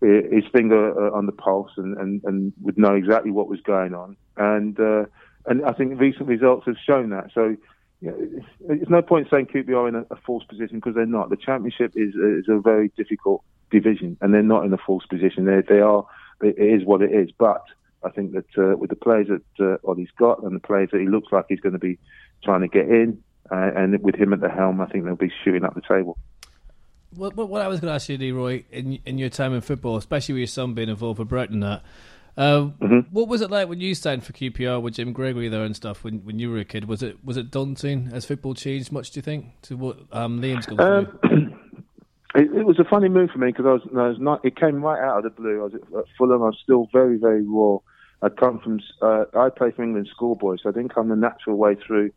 [0.00, 3.94] his finger uh, on the pulse and, and, and would know exactly what was going
[3.94, 4.16] on.
[4.36, 5.04] And uh,
[5.46, 7.30] and I think recent results have shown that.
[7.34, 7.56] So.
[8.00, 11.30] There's no point saying QPR in a, a false position because they're not.
[11.30, 15.46] The Championship is is a very difficult division, and they're not in a false position.
[15.46, 16.06] They they are.
[16.40, 17.30] It is what it is.
[17.36, 17.64] But
[18.04, 21.00] I think that uh, with the players that uh, Ollie's got and the players that
[21.00, 21.98] he looks like he's going to be
[22.44, 25.32] trying to get in, uh, and with him at the helm, I think they'll be
[25.44, 26.16] shooting up the table.
[27.14, 29.62] What, what, what I was going to ask you, Leroy, in in your time in
[29.62, 31.82] football, especially with your son being involved with Brighton, that.
[32.36, 32.66] Uh,
[33.10, 36.04] What was it like when you signed for QPR with Jim Gregory there and stuff
[36.04, 36.86] when, when you were a kid?
[36.86, 38.06] Was it was it daunting?
[38.10, 39.10] Has football changed much?
[39.10, 41.30] Do you think to what um, Liam's gone through?
[41.30, 41.60] Um,
[42.36, 44.44] it, it was a funny move for me because I was, I was not.
[44.44, 45.60] It came right out of the blue.
[45.60, 46.42] I was at, at Fulham.
[46.42, 47.78] I was still very, very raw.
[48.22, 48.80] I'd come from.
[49.00, 52.10] Uh, I played for England schoolboys, so I didn't come the natural way through,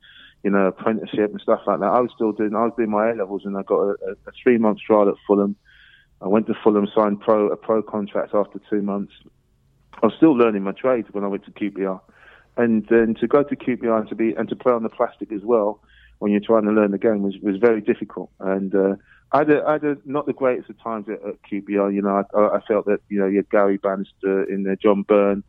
[0.44, 1.86] you know, apprenticeship and stuff like that.
[1.86, 2.56] I was still doing.
[2.56, 5.10] I was doing my A levels, and I got a, a, a three month trial
[5.10, 5.56] at Fulham.
[6.22, 9.14] I went to Fulham, signed pro a pro contract after two months.
[10.02, 12.02] I was still learning my trade when I went to QPR,
[12.58, 15.32] and then to go to QPR and to be and to play on the plastic
[15.32, 15.82] as well
[16.22, 18.30] when you're trying to learn the game was, was very difficult.
[18.40, 18.96] And uh,
[19.32, 21.92] I had, a, I had a, not the greatest of times at, at QPR.
[21.92, 25.02] You know, I, I felt that you know you had Gary Bannister in there, John
[25.02, 25.44] Byrne,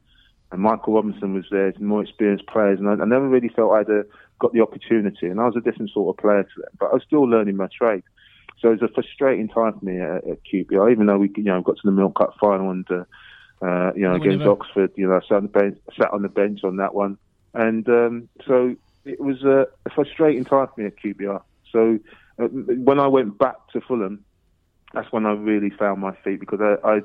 [0.53, 3.91] and Michael Robinson was there, more experienced players, and I, I never really felt I'd
[3.91, 4.03] uh,
[4.39, 5.27] got the opportunity.
[5.27, 7.57] And I was a different sort of player to them, but I was still learning
[7.57, 8.05] my trade.
[8.61, 11.45] So it was a frustrating time for me at, at QPR, even though we you
[11.45, 12.89] know got to the Milk Cup final and.
[12.91, 13.05] Uh,
[13.63, 14.91] uh, you know, And against Oxford.
[14.97, 17.17] You know, I sat on the bench, sat on the bench on that one,
[17.55, 21.41] and um, so it was a, a frustrating time for me at QPR.
[21.71, 21.99] So
[22.41, 24.25] uh, when I went back to Fulham,
[24.93, 27.01] that's when I really found my feet because I I,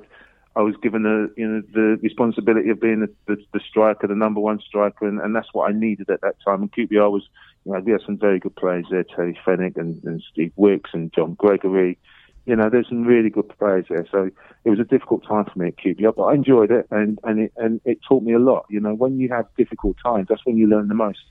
[0.58, 4.16] I was given the you know the responsibility of being the, the, the striker, the
[4.16, 6.64] number one striker, and, and that's what I needed at that time.
[6.64, 7.30] And QPR was,
[7.64, 10.90] you know, we had some very good players there, Terry Fenwick and, and Steve Wicks
[10.94, 12.00] and John Gregory.
[12.48, 14.08] You know, there's some really good players there.
[14.12, 14.32] So
[14.64, 17.40] it was a difficult time for me at QPR, but I enjoyed it and and
[17.40, 18.66] it, and it taught me a lot.
[18.68, 21.22] You know, when you have difficult times, that's when you learn the most.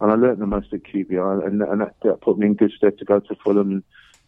[0.00, 2.72] And I learned the most at QPR, and, and that, that put me in good
[2.76, 3.82] stead to go to Fulham and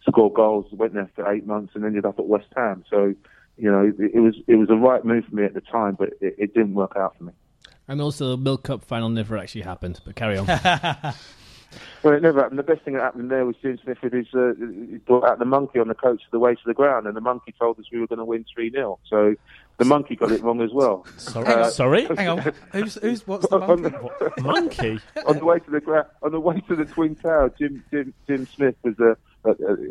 [0.07, 0.67] score goals.
[0.71, 2.85] Went there for eight months and ended up at West Ham.
[2.89, 3.13] So,
[3.57, 5.95] you know, it, it was it was a right move for me at the time,
[5.97, 7.33] but it, it didn't work out for me.
[7.87, 9.99] And also, the Milk Cup final never actually happened.
[10.05, 10.47] But carry on.
[12.03, 12.59] Well, it never happened.
[12.59, 15.39] The best thing that happened there was Jim Smith with his uh, he brought out
[15.39, 17.79] the monkey on the coach of the way to the ground, and the monkey told
[17.79, 19.35] us we were going to win three 0 So
[19.77, 21.05] the monkey got it wrong as well.
[21.17, 23.97] Sorry, Uh, sorry, Hang on, who's who's what's the on, monkey?
[24.19, 24.99] the, monkey.
[25.25, 28.13] on the way to the ground, on the way to the Twin Tower, Jim Jim,
[28.27, 29.15] Jim Smith was uh, uh,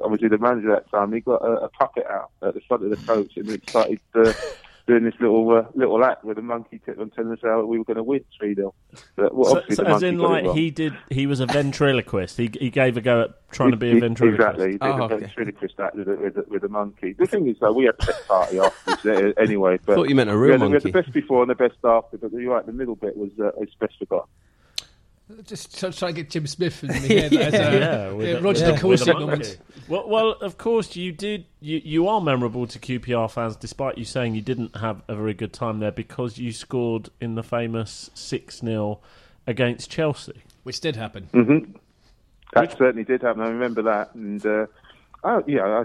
[0.02, 1.12] obviously the manager at that time.
[1.12, 4.00] He got a, a puppet out at the front of the coach and he started
[4.14, 4.32] uh,
[4.86, 7.78] doing this little uh, little act with the monkey kept on telling us how we
[7.78, 8.74] were going to win three 0
[9.16, 12.36] well, So, so as in, got like he did, he was a ventriloquist.
[12.36, 14.40] He he gave a go at trying to be a ventriloquist.
[14.40, 14.72] Exactly.
[14.72, 15.18] He did Oh, a okay.
[15.20, 17.14] ventriloquist act with a, with, a, with a monkey.
[17.14, 19.78] The thing is, though, we had a best party afterwards uh, anyway.
[19.84, 21.50] But I Thought you meant a we real had, we had the best before and
[21.50, 24.28] the best after, but you're right, the middle bit was uh, is best forgotten.
[25.44, 27.32] Just try, try and get Jim Smith in the head.
[27.34, 29.58] as, uh, Yeah, with yeah, Roger with the a- Corsi moment.
[29.88, 31.46] Well, well, of course you did.
[31.60, 35.32] You you are memorable to QPR fans, despite you saying you didn't have a very
[35.34, 39.00] good time there because you scored in the famous six 0
[39.46, 40.42] against Chelsea.
[40.62, 41.24] Which did happen.
[41.32, 41.72] hmm
[42.54, 43.42] That certainly did happen.
[43.42, 44.14] I remember that.
[44.14, 44.66] And uh,
[45.24, 45.84] oh, yeah,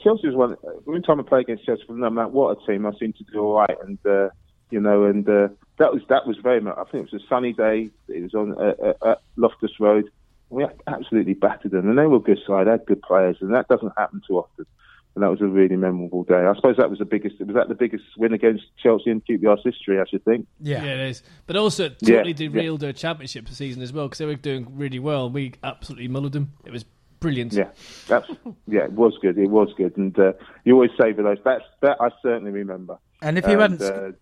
[0.00, 0.56] Chelsea was one.
[0.88, 3.40] Every time I play against Chelsea, no matter what a team, I seem to do
[3.40, 3.76] all right.
[3.84, 4.30] And uh,
[4.70, 6.76] you know, and uh, that was that was very much.
[6.76, 7.90] I think it was a sunny day.
[8.08, 10.10] It was on uh, uh, at Loftus Road.
[10.50, 12.66] We absolutely battered them, and they were a good side.
[12.66, 14.66] They had good players, and that doesn't happen too often.
[15.14, 16.34] And that was a really memorable day.
[16.44, 17.38] I suppose that was the biggest.
[17.40, 20.00] Was that the biggest win against Chelsea in QPR's history?
[20.00, 20.46] I should think.
[20.60, 20.84] Yeah.
[20.84, 20.92] Yeah.
[20.94, 21.22] it is.
[21.46, 22.48] But also, it Yeah, totally yeah.
[22.48, 25.30] derailed their championship season as well because they were doing really well.
[25.30, 26.52] We absolutely mullered them.
[26.64, 26.84] It was
[27.20, 27.52] brilliant.
[27.52, 27.68] Yeah,
[28.08, 28.28] that's
[28.66, 28.84] yeah.
[28.84, 29.38] It was good.
[29.38, 30.32] It was good, and uh,
[30.64, 31.38] you always savour those.
[31.44, 32.98] That's that I certainly remember.
[33.22, 34.12] And if you hadn't, uh,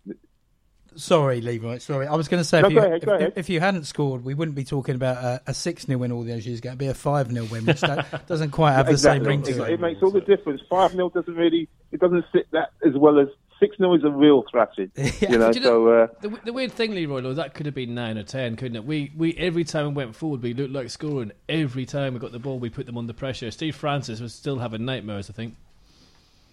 [0.97, 3.61] sorry, Leroy, sorry, I was going to say No, if, you, ahead, if, if- you
[3.61, 6.59] hadn't scored, we wouldn't be talking about a, a six 0 win all those years
[6.59, 6.71] ago.
[6.71, 9.21] It'd be a five 0 win, which that doesn't quite have the exactly.
[9.21, 9.73] same ring to it, it.
[9.75, 10.61] it makes all the difference.
[10.69, 11.69] Five 0 doesn't really.
[11.93, 13.29] It doesn't sit that as well as
[13.61, 14.91] six 0 is a real thrashing.
[14.97, 15.11] Yeah.
[15.31, 17.67] You know, But you know- so uh, The, the weird thing, Leroy, though, that could
[17.67, 18.85] have been nine or ten, couldn't it?
[18.85, 21.33] We we every time we went forward, we looked like scoring.
[21.49, 23.51] Every time we got the ball, we put them under pressure.
[23.51, 25.55] Steve Francis was still having nightmares, I think.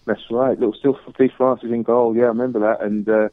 [0.06, 0.58] That's right.
[0.58, 2.16] Little still Steve Francis in goal.
[2.16, 2.80] Yeah, I remember that.
[2.82, 3.28] And uh,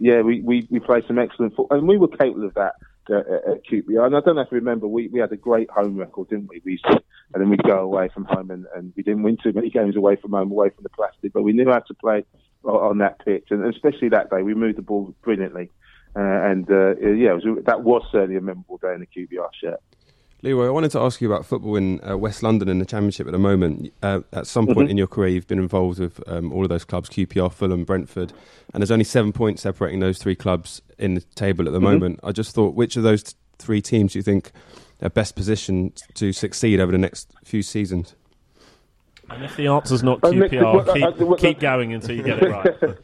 [0.00, 2.74] yeah, we, we, we played some excellent football, and we were capable of that.
[3.10, 4.06] uh, at QPR.
[4.06, 6.48] And I don't know if you remember, we, we had a great home record, didn't
[6.48, 6.60] we?
[6.64, 7.02] we to,
[7.34, 9.96] and then we'd go away from home, and, and we didn't win too many games
[9.96, 12.24] away from home, away from the plastic, but we knew how to play
[12.64, 15.70] on that pitch, and especially that day, we moved the ball brilliantly.
[16.16, 19.80] Uh, and uh, yeah, was, that was certainly a memorable day in the QPR shirt.
[20.42, 23.26] Leroy, I wanted to ask you about football in uh, West London in the Championship
[23.26, 23.92] at the moment.
[24.02, 24.90] Uh, at some point Mhm.
[24.92, 28.32] in your career, you've been involved with um, all of those clubs QPR, Fulham, Brentford,
[28.72, 31.82] and there's only seven points separating those three clubs in the table at the Mhm.
[31.82, 32.20] moment.
[32.22, 34.52] I just thought, which of those t- three teams do you think
[35.02, 38.14] are best positioned to succeed over the next few seasons?
[39.30, 42.50] And if the answer's not Uh, QPR, uh, keep, keep going until you get it
[42.50, 42.96] right.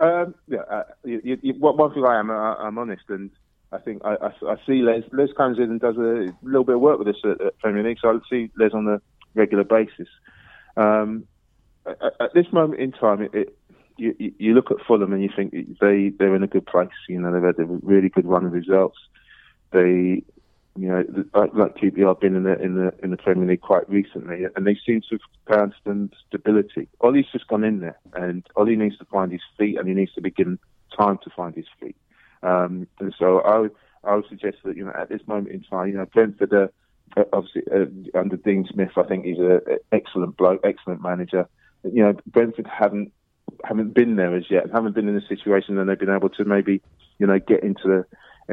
[0.00, 3.30] Um, yeah, uh, you, you, you, one one thing I am, I, I'm honest, and
[3.70, 5.02] I think I, I, I see Les.
[5.12, 7.82] Les comes in and does a little bit of work with us at, at Premier
[7.82, 9.00] League, so I see Les on a
[9.34, 10.08] regular basis.
[10.76, 11.24] Um,
[11.86, 13.58] at, at this moment in time, it, it,
[13.96, 16.88] you, you- look at Fulham and you think they they're in a good place.
[17.08, 18.98] You know, they've had a really good run of results.
[19.72, 20.22] They,
[20.76, 21.04] you know,
[21.34, 24.66] like, like QPR been in the in the in the Premier League quite recently, and
[24.66, 26.88] they seem to have found some stability.
[27.00, 30.14] Ollie's just gone in there, and Ollie needs to find his feet, and he needs
[30.14, 30.58] to be given
[30.96, 31.96] time to find his feet.
[32.42, 33.72] Um, and so I would,
[34.04, 36.68] I would suggest that you know at this moment in time, you know Brentford, uh,
[37.16, 39.60] uh, obviously uh, under Dean Smith, I think he's an
[39.92, 41.48] excellent bloke, excellent manager.
[41.84, 43.12] You know Brentford haven't
[43.64, 46.44] haven't been there as yet, haven't been in a situation that they've been able to
[46.44, 46.82] maybe
[47.18, 48.04] you know get into the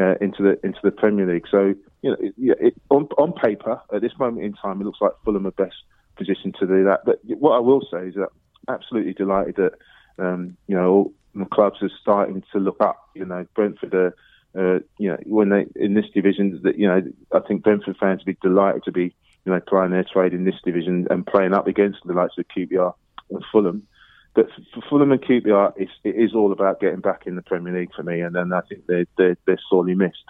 [0.01, 1.47] uh, into the into the Premier League.
[1.49, 5.01] So you know, it, it, on on paper at this moment in time, it looks
[5.01, 5.75] like Fulham are best
[6.17, 7.01] positioned to do that.
[7.05, 8.29] But what I will say is that
[8.67, 9.73] absolutely delighted that
[10.17, 13.09] um, you know clubs are starting to look up.
[13.15, 14.15] You know, Brentford are.
[14.57, 17.01] Uh, you know, when they in this division, that you know,
[17.33, 20.45] I think Brentford fans would be delighted to be, you know, playing their trade in
[20.45, 22.93] this division and playing up against the likes of QPR
[23.31, 23.85] and Fulham.
[24.33, 27.77] But for Fulham and QPR, it's, it is all about getting back in the Premier
[27.77, 30.23] League for me, and then I think they're they're, they're sorely missed.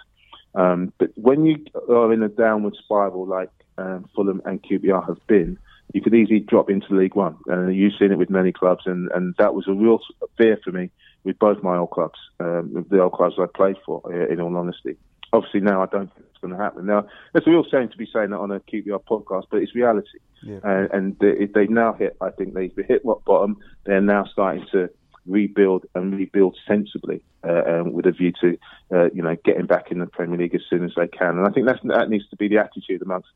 [0.56, 5.24] Um, but when you are in a downward spiral like um, Fulham and QPR have
[5.26, 5.58] been,
[5.92, 9.10] you could easily drop into League One, and you've seen it with many clubs, and,
[9.14, 10.00] and that was a real
[10.36, 10.90] fear for me
[11.24, 14.00] with both my old clubs, um, the old clubs I played for.
[14.06, 14.96] uh, In all honesty,
[15.32, 16.86] obviously now I don't think it's going to happen.
[16.86, 19.74] Now it's a real shame to be saying that on a QPR podcast, but it's
[19.74, 20.18] reality.
[20.42, 20.58] Yeah.
[20.62, 22.16] Uh, and they, they've now hit.
[22.20, 23.58] I think they've hit rock bottom.
[23.84, 24.90] They're now starting to
[25.26, 28.56] rebuild and rebuild sensibly, uh, um, with a view to,
[28.94, 31.38] uh, you know, getting back in the Premier League as soon as they can.
[31.38, 33.28] And I think that's, that needs to be the attitude amongst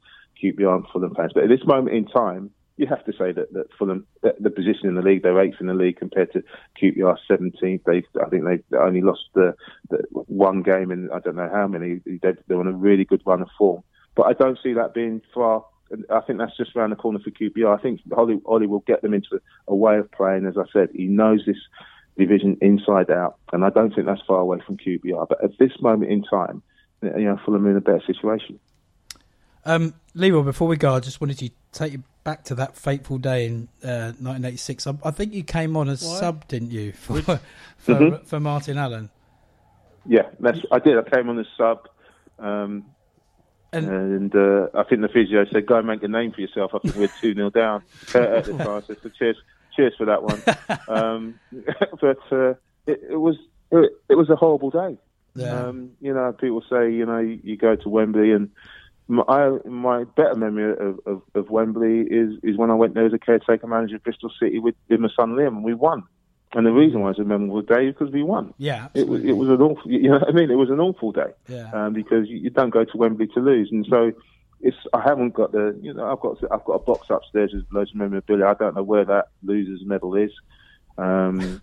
[0.43, 1.33] QPR and Fulham fans.
[1.35, 4.49] But at this moment in time, you have to say that, that Fulham, that the
[4.49, 6.43] position in the league, they're eighth in the league compared to
[6.81, 7.85] QPR 17th.
[7.85, 9.55] They, I think they only lost the,
[9.91, 12.01] the one game in I don't know how many.
[12.23, 13.83] They're, they're on a really good run of form.
[14.17, 15.65] But I don't see that being far.
[16.09, 17.79] I think that's just around the corner for QPR.
[17.79, 20.47] I think Ollie, Ollie will get them into a way of playing.
[20.47, 21.59] As I said, he knows this
[22.17, 25.29] division inside out, and I don't think that's far away from QPR.
[25.29, 26.63] But at this moment in time,
[27.03, 28.59] you know, Fulham are in a better situation.
[29.65, 33.19] Um, Leroy, before we go, I just wanted to take you back to that fateful
[33.19, 34.87] day in uh, 1986.
[34.87, 36.21] I, I think you came on as Why?
[36.21, 37.41] sub, didn't you, for for,
[37.95, 38.25] Mhm.
[38.27, 39.11] for Martin Allen?
[40.07, 40.97] Yeah, that's, I did.
[40.99, 41.87] I came on as sub.
[42.39, 42.85] Um,
[43.73, 46.73] And And uh, I think the physio said, "Go and make a name for yourself."
[46.75, 47.83] I think we're two 0 down
[48.15, 48.83] uh, at the time.
[48.87, 49.37] So cheers,
[49.77, 50.43] cheers for that one.
[50.89, 51.39] Um,
[52.01, 52.55] but uh,
[52.87, 53.37] it, it was
[53.71, 54.99] it, it was a horrible day.
[55.37, 55.67] Yeah.
[55.69, 58.51] Um, you know, people say you know you, you go to Wembley, and
[59.11, 63.13] my, my better memory of, of, of Wembley is is when I went there as
[63.13, 66.05] a caretaker manager of Bristol City with, with my son Liam, and we won.
[66.53, 68.55] And the reason why it's a memorable day is because we won.
[68.59, 70.51] yeah, It was it was an awful, you know what I mean?
[70.51, 71.71] It was an awful day yeah.
[71.73, 73.69] um, because you, you don't go to Wembley to lose.
[73.71, 74.13] And so
[74.61, 77.67] it's I haven't got the you know I've got I've got a box upstairs with
[77.73, 78.47] loads of memorabilia.
[78.47, 80.33] I don't know where that losers medal is.
[80.99, 81.63] Um,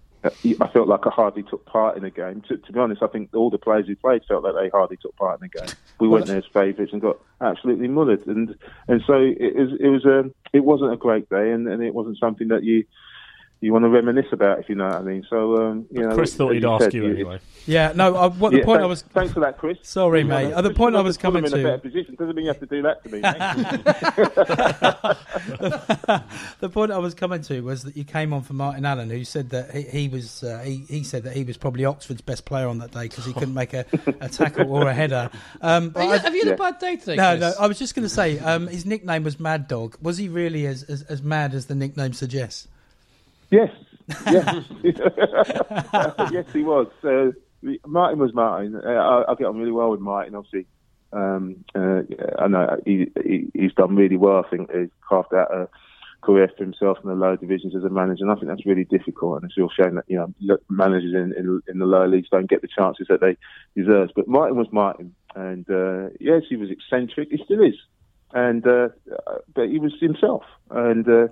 [0.62, 2.42] I felt like I hardly took part in the game.
[2.48, 4.98] To, to be honest, I think all the players who played felt like they hardly
[4.98, 5.76] took part in the game.
[6.00, 8.56] We Well, went there as favourites and got absolutely mullered, and
[8.88, 11.94] and so it was it was a it wasn't a great day, and, and it
[11.94, 12.86] wasn't something that you
[13.60, 15.26] you want to reminisce about, if you know what I mean.
[15.30, 17.39] So um, you know, Chris thought he'd you ask said, you you- anyway.
[17.65, 18.15] Yeah, no.
[18.15, 19.78] I, what the yeah, point I was thanks for that, Chris.
[19.82, 20.54] sorry, mate.
[20.54, 21.82] Uh, the point I was Put them coming in a better to.
[21.89, 23.20] position doesn't mean you have to do that to me.
[23.20, 23.36] mate.
[26.62, 29.24] the point I was coming to was that you came on for Martin Allen, who
[29.26, 32.46] said that he, he was uh, he, he said that he was probably Oxford's best
[32.46, 33.86] player on that day because he couldn't make a,
[34.22, 35.30] a tackle or a header.
[35.62, 36.54] Um, but Have you, I- have you had Yeah.
[36.54, 37.15] a bad day today?
[37.17, 37.41] no, Chris?
[37.41, 37.54] no.
[37.63, 39.98] I was just going to say um, his nickname was Mad Dog.
[40.02, 42.67] Was he really as, as, as mad as the nickname suggests?
[43.49, 43.69] Yes,
[44.31, 44.65] yes,
[46.31, 46.88] yes, he was.
[47.03, 47.31] Uh,
[47.86, 48.75] Martin was Martin.
[48.75, 50.36] Uh, I, I get on really well with Martin.
[50.36, 50.67] Obviously,
[51.13, 52.01] um, uh,
[52.39, 54.43] I know he, he, he's done really well.
[54.45, 55.67] I think he's carved out a
[56.21, 58.86] career for himself in the lower divisions as a manager, and I think that's really
[58.86, 59.41] difficult.
[59.41, 62.29] And it's a real shame that you know managers in, in, in the lower leagues
[62.29, 63.38] don't get the chances that they
[63.75, 64.10] deserve.
[64.15, 67.29] But Martin was Martin, And uh, yes, he was eccentric.
[67.31, 67.75] He still is,
[68.33, 68.89] and uh,
[69.27, 71.27] uh, but he was himself, and uh,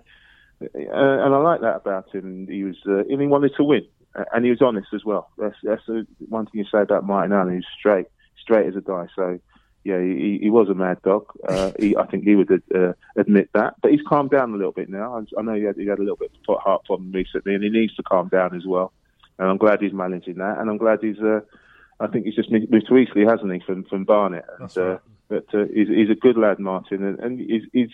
[0.60, 2.48] and I like that about him.
[2.48, 5.30] He was uh, and he wanted to win, uh, and he was honest as well.
[5.38, 7.56] That's that's the one thing you say about Martin Allen.
[7.56, 8.08] He's straight,
[8.42, 9.08] straight as a die.
[9.16, 9.40] So.
[9.88, 11.28] Yeah, he, he was a mad dog.
[11.48, 14.72] Uh, he, I think he would uh, admit that, but he's calmed down a little
[14.72, 15.16] bit now.
[15.16, 17.64] I, I know he had, he had a little bit of heart problem recently, and
[17.64, 18.94] he needs to calm down as well.
[19.38, 21.20] And I'm glad he's managing that, and I'm glad he's.
[21.20, 21.42] Uh,
[22.00, 24.46] I think he's just moved to Eastleigh, hasn't he, from from Barnet?
[24.54, 24.94] And, That's right.
[24.94, 27.92] uh, but uh, he's, he's a good lad, Martin, and, and he's, he's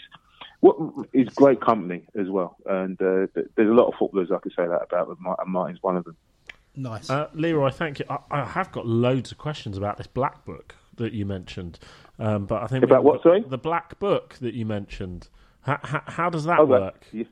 [0.62, 0.78] what
[1.14, 2.56] he's great company as well.
[2.66, 5.84] And uh, there's a lot of footballers I could say that about, but and Martin's
[5.84, 6.16] one of them.
[6.76, 7.10] Nice.
[7.10, 8.06] Uh, Leroy, thank you.
[8.10, 11.80] I, I have got loads of questions about this black book that you mentioned,
[12.20, 13.44] um, but I think About what, sorry?
[13.46, 15.28] The black book that you mentioned.
[15.62, 17.06] How, how, how does that Oh, work?
[17.12, 17.26] yeah.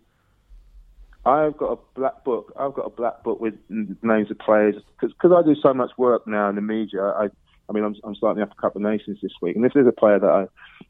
[1.26, 2.54] I've got a black book.
[2.60, 6.26] I've got a black book with names of players because I do so much work
[6.28, 7.04] now in the media.
[7.04, 7.28] I,
[7.70, 9.88] I mean, I'm, I'm starting the a Cup of Nations this week, and if there's
[9.88, 10.50] a player that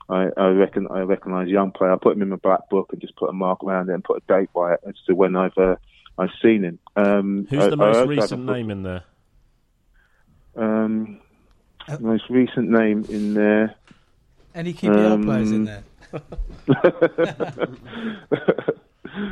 [0.10, 2.90] I, I, I reckon I recognise, young player, I put him in my black book
[2.92, 5.14] and just put a mark around it and put a date by it as to
[5.14, 5.76] when I've uh,
[6.18, 6.80] I've seen him.
[6.96, 9.04] Um, Who's I- the most also have a recent book- name in there?
[10.56, 11.20] Um,
[12.00, 13.76] most recent name in there.
[14.56, 15.84] Any QPR um, players in there?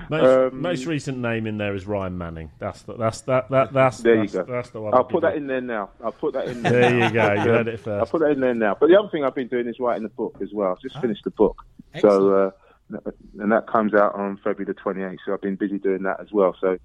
[0.09, 0.23] Most,
[0.53, 2.51] Um, most recent name in there is Ryan Manning.
[2.59, 4.43] That's the, that's that that that's There you that's, go.
[4.45, 4.93] that's the one.
[4.93, 5.89] I'll I'll put that in there now.
[6.03, 6.71] I'll put that in there.
[6.71, 7.33] There you go.
[7.33, 8.75] You Um, heard it I'll put that in there now.
[8.79, 10.71] But the other thing I've been doing is writing the book as well.
[10.71, 11.01] I've just Ah.
[11.01, 11.63] finished the book.
[11.99, 12.51] So,
[12.93, 12.99] uh,
[13.39, 15.17] and that comes out on February the 28th.
[15.25, 16.55] So I've been busy doing that as well.
[16.61, 16.77] So,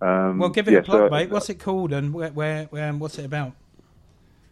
[0.00, 1.30] um, well, give it yeah, a plug, so- mate.
[1.30, 3.52] What's it called and where, where, where and what's it about?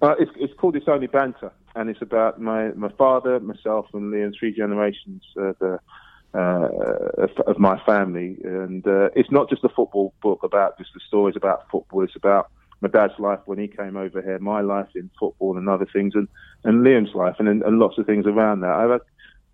[0.01, 4.13] Uh, it's, it's called It's Only Banter, and it's about my, my father, myself, and
[4.13, 5.79] Liam, three generations of, uh,
[6.35, 6.69] uh,
[7.47, 8.39] of, my family.
[8.45, 12.03] And uh, it's not just a football book about just the stories about football.
[12.03, 15.69] It's about my dad's life when he came over here, my life in football and
[15.69, 16.29] other things, and,
[16.65, 18.73] and Liam's life, and, and lots of things around that.
[18.73, 19.01] I've had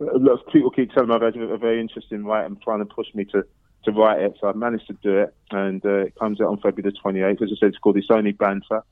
[0.00, 2.78] a lot of people keep telling me I've had a very interesting write and trying
[2.78, 3.44] to push me to,
[3.84, 4.34] to write it.
[4.40, 7.42] So I've managed to do it, and uh, it comes out on February the 28th.
[7.42, 8.82] As I said, it's called It's Only Banter.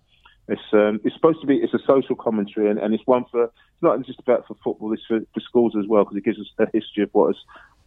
[0.49, 3.44] It's um, it's supposed to be it's a social commentary and, and it's one for
[3.44, 6.38] it's not just about for football it's for, for schools as well because it gives
[6.38, 7.37] us a history of what has,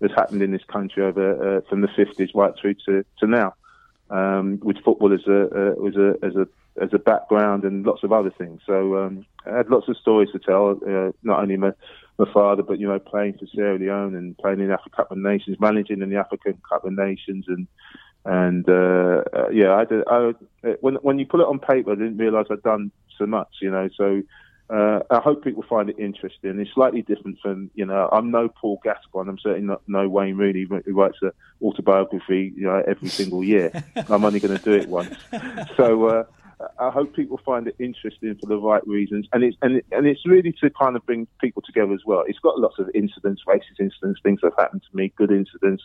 [0.01, 3.53] has happened in this country over uh, from the 50s right through to, to now
[4.09, 6.47] um, with football as a uh, as a as a
[6.81, 10.29] as a background and lots of other things so um, I had lots of stories
[10.31, 11.71] to tell uh, not only my
[12.17, 15.11] my father but you know playing for Sierra Leone and playing in the African Cup
[15.11, 17.67] of Nations managing in the African Cup of Nations and
[18.25, 20.33] and uh, uh, yeah, I, did, I
[20.81, 23.71] when when you put it on paper, I didn't realise I'd done so much, you
[23.71, 23.89] know.
[23.95, 24.21] So
[24.69, 26.59] uh, I hope people find it interesting.
[26.59, 28.07] It's slightly different from you know.
[28.11, 29.29] I'm no Paul Gascoigne.
[29.29, 33.71] I'm certainly not no Wayne Rooney who writes an autobiography, you know, every single year.
[34.09, 35.15] I'm only going to do it once.
[35.75, 36.05] So.
[36.07, 36.23] Uh,
[36.77, 40.05] I hope people find it interesting for the right reasons, and it's and it, and
[40.05, 42.25] it's really to kind of bring people together as well.
[42.27, 45.83] It's got lots of incidents, racist incidents, things that have happened to me, good incidents,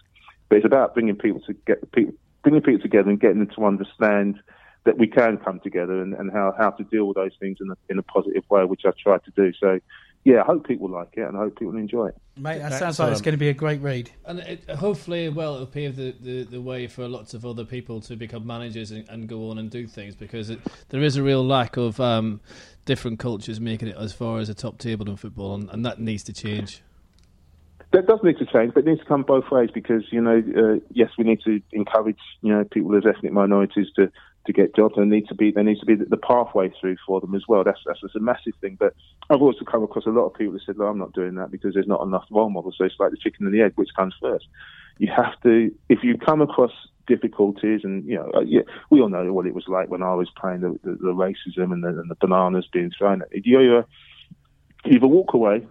[0.49, 3.65] but it's about bringing people to get people, bringing people together and getting them to
[3.65, 4.41] understand
[4.85, 7.71] that we can come together and, and how, how to deal with those things in
[7.71, 9.53] a, in a positive way, which I try to do.
[9.59, 9.81] So,
[10.25, 12.17] yeah, I hope people like it and I hope people enjoy it.
[12.37, 14.11] Mate, that sounds like it's going to be a great read.
[14.27, 18.01] And it, hopefully, well, it'll pave the, the, the way for lots of other people
[18.03, 21.23] to become managers and, and go on and do things because it, there is a
[21.23, 22.41] real lack of um,
[22.85, 25.99] different cultures making it as far as a top table in football, and, and that
[25.99, 26.83] needs to change.
[27.93, 30.43] That does need to change, but it needs to come both ways because you know,
[30.57, 34.11] uh, yes, we need to encourage you know people as ethnic minorities to,
[34.47, 34.95] to get jobs.
[34.97, 37.65] There needs to be there needs to be the pathway through for them as well.
[37.65, 38.77] That's that's, that's a massive thing.
[38.79, 38.95] But
[39.31, 41.51] I've also come across a lot of people who said, "No, I'm not doing that
[41.51, 43.95] because there's not enough role models." So it's like the chicken and the egg, which
[43.97, 44.47] comes first.
[44.99, 46.73] You have to if you come across
[47.07, 50.15] difficulties, and you know, uh, yeah, we all know what it was like when I
[50.15, 53.85] was playing the, the, the racism and the, and the bananas being thrown at you
[54.87, 55.67] either walk away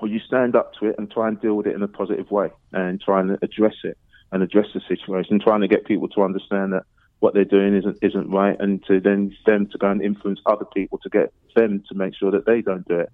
[0.00, 2.30] or you stand up to it and try and deal with it in a positive
[2.30, 3.96] way and try and address it
[4.32, 6.84] and address the situation, trying to get people to understand that
[7.22, 10.64] what they're doing isn't isn't right, and to then them to go and influence other
[10.64, 13.12] people to get them to make sure that they don't do it.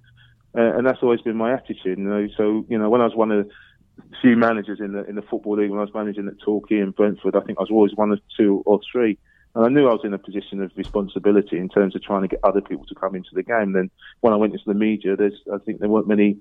[0.57, 1.99] Uh, and that's always been my attitude.
[1.99, 3.53] You know, so you know, when I was one of the
[4.23, 6.97] few managers in the in the football league, when I was managing at Torquay and
[6.97, 9.19] Brentford, I think I was always one of two or three.
[9.55, 12.29] And I knew I was in a position of responsibility in terms of trying to
[12.29, 13.73] get other people to come into the game.
[13.73, 13.91] Then
[14.21, 16.39] when I went into the media, there's I think there weren't many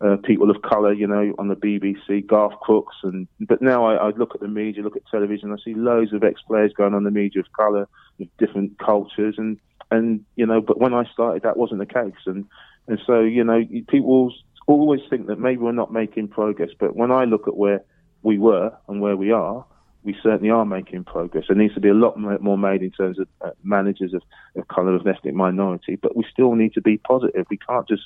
[0.00, 3.94] uh, people of colour, you know, on the BBC, Garth Crooks, and but now I,
[3.94, 7.04] I look at the media, look at television, I see loads of ex-players going on
[7.04, 7.88] the media of colour,
[8.20, 9.58] of different cultures, and
[9.90, 12.44] and you know, but when I started, that wasn't the case, and
[12.86, 14.32] and so you know, people
[14.68, 17.82] always think that maybe we're not making progress, but when I look at where
[18.22, 19.64] we were and where we are,
[20.04, 21.44] we certainly are making progress.
[21.48, 24.22] There needs to be a lot more made in terms of uh, managers of,
[24.54, 27.46] of colour of ethnic minority, but we still need to be positive.
[27.50, 28.04] We can't just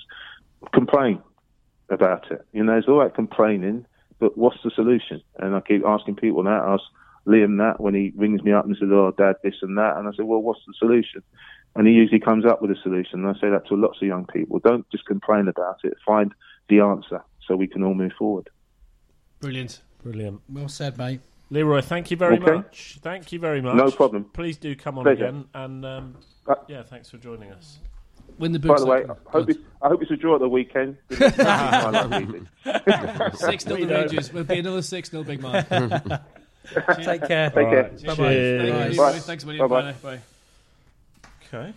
[0.72, 1.20] complain
[1.92, 2.44] about it.
[2.52, 3.86] You know, it's all right complaining,
[4.18, 5.22] but what's the solution?
[5.38, 6.50] And I keep asking people that.
[6.50, 6.82] I ask
[7.26, 10.08] Liam that when he rings me up and says, "Oh, Dad, this and that," and
[10.08, 11.22] I say, "Well, what's the solution?"
[11.76, 13.24] And he usually comes up with a solution.
[13.24, 15.94] And I say that to lots of young people: don't just complain about it.
[16.04, 16.32] Find
[16.68, 18.48] the answer so we can all move forward.
[19.40, 19.82] Brilliant.
[20.02, 20.40] Brilliant.
[20.48, 21.20] Well said, mate.
[21.50, 22.52] Leroy, thank you very Okay.
[22.54, 22.98] much.
[23.02, 23.74] Thank you very much.
[23.76, 24.24] No problem.
[24.32, 25.26] Please do come on Pleasure.
[25.26, 25.44] again.
[25.54, 26.16] And um,
[26.66, 27.78] yeah, thanks for joining us.
[28.38, 29.10] When the By the way, open.
[29.10, 29.56] I hope, Good.
[29.56, 30.96] it's, I hope it's a draw at the weekend.
[31.18, 33.36] My luck easy.
[33.36, 34.00] Six nil We the don't.
[34.06, 34.32] Rangers.
[34.32, 35.64] Will be another six nil, big man.
[37.02, 37.50] Take care.
[37.50, 37.82] Take care.
[37.84, 37.90] Bye-bye.
[38.04, 38.96] Thank you, Cheers.
[38.96, 39.18] Bye.
[39.18, 39.58] Thanks, buddy.
[39.58, 39.82] Bye-bye.
[39.92, 39.94] Bye.
[40.02, 40.20] Bye.
[41.52, 41.74] Okay.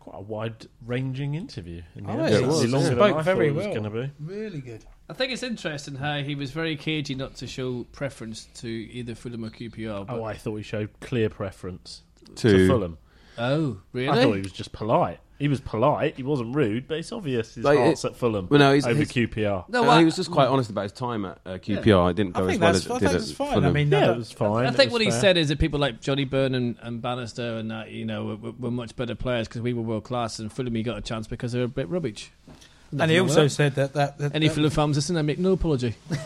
[0.00, 1.82] Quite a wide-ranging interview.
[1.96, 2.34] In the Oh, end.
[2.34, 2.72] it It's was.
[2.72, 3.74] longer than Spoke I very thought it was well.
[3.74, 4.10] going to be.
[4.34, 4.84] Really good.
[5.10, 9.14] I think it's interesting how he was very cagey not to show preference to either
[9.14, 10.06] Fulham or QPR.
[10.06, 12.02] But, Oh, I thought he showed clear preference
[12.36, 12.98] To- to Fulham.
[13.38, 14.08] oh, really?
[14.08, 15.18] I thought he was just polite.
[15.38, 16.16] He was polite.
[16.16, 18.94] He wasn't rude, but it's obvious his Like, heart's at Fulham Well, no, he's- over
[18.96, 19.66] he's- QPR.
[19.68, 22.10] no, I, he was just quite honest about his time at uh, QPR.
[22.10, 23.36] It didn't go I as think well that's, as I it think did that's at
[23.36, 23.52] fine.
[23.52, 23.64] Fulham.
[23.64, 24.66] I mean, Yeah, no, it was fine.
[24.66, 27.56] I think was what he said is that people like Johnny Byrne and, and Bannister
[27.56, 30.52] and that, you know, were, were much better players because we were world class and
[30.52, 32.32] Fulham he got a chance because they were a bit rubbish.
[32.96, 35.52] And he also said that that, that, Any that, Fulham fans listen, I make no
[35.52, 35.94] apology.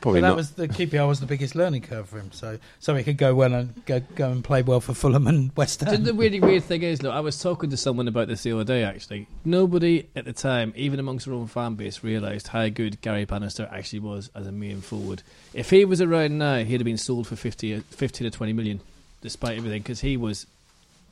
[0.00, 0.36] Probably that not.
[0.36, 2.30] was the QPR was the biggest learning curve for him.
[2.32, 5.50] So so he could go well and go go and play well for Fulham and
[5.56, 6.04] West Do you know Ham.
[6.04, 8.64] the really weird thing is, look, I was talking to someone about this the other
[8.64, 8.84] day.
[8.84, 13.24] Actually, nobody at the time, even amongst their own fan base, realised how good Gary
[13.24, 15.22] Bannister actually was as a main forward.
[15.54, 18.80] If he was around now, he'd have been sold for 50, 50 to twenty million,
[19.20, 20.46] despite everything, because he was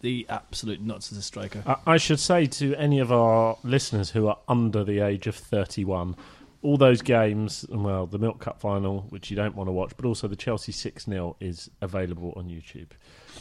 [0.01, 1.63] the absolute nuts as a striker.
[1.67, 5.35] I, I should say to any of our listeners who are under the age of
[5.35, 6.17] 31,
[6.63, 10.05] all those games, well, the Milk Cup final, which you don't want to watch, but
[10.05, 12.89] also the Chelsea 6 0 is available on YouTube.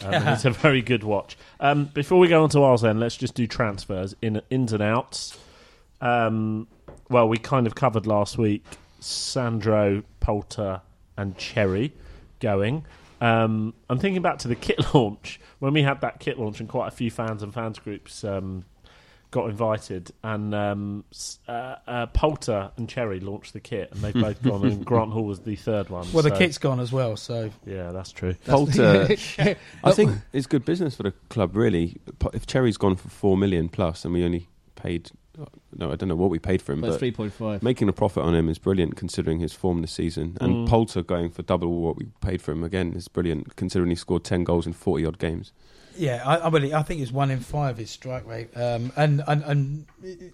[0.03, 1.37] Um, it's a very good watch.
[1.59, 4.81] Um, before we go on to ours, then, let's just do transfers in ins and
[4.81, 5.37] outs.
[6.01, 6.67] Um,
[7.09, 8.63] well, we kind of covered last week
[9.01, 10.81] Sandro, Polter,
[11.17, 11.91] and Chery
[12.39, 12.85] going.
[13.21, 16.69] Um, I'm thinking back to the kit launch when we had that kit launch, and
[16.69, 18.65] quite a few fans and fans groups um,
[19.31, 21.03] got invited, and um,
[21.47, 25.25] uh, uh, Polter and Chery launched the kit, and they've both gone, and Grant Hall
[25.25, 26.07] was the third one.
[26.11, 27.15] Well, the so- kit's gone as well.
[27.17, 28.35] So yeah, that's true.
[28.45, 29.07] Polter,
[29.83, 31.55] I think it's good business for the club.
[31.55, 31.97] Really,
[32.33, 35.11] if Chery's gone for four million plus, and we only paid,
[35.75, 37.63] no, I don't know what we paid for him, But but three point five.
[37.63, 40.37] making a profit on him is brilliant considering his form this season.
[40.41, 40.67] And Mm.
[40.67, 44.23] Polter going for double what we paid for him again is brilliant considering he scored
[44.23, 45.51] ten goals in forty odd games.
[45.97, 48.49] yeah, I, I really I think it's one in five his strike rate.
[48.55, 49.85] Um, and, and and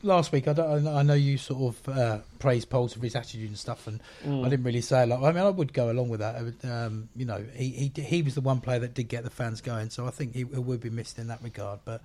[0.03, 3.49] last week I don't I know you sort of uh, praised Polter for his attitude
[3.49, 4.45] and stuff, and Mm.
[4.45, 5.23] I didn't really say a lot.
[5.23, 6.41] I mean, I would go along with that.
[6.41, 9.29] Would, um, you know, he, he he was the one player that did get the
[9.29, 11.79] fans going, so I think he, he would be missed in that regard.
[11.85, 12.01] But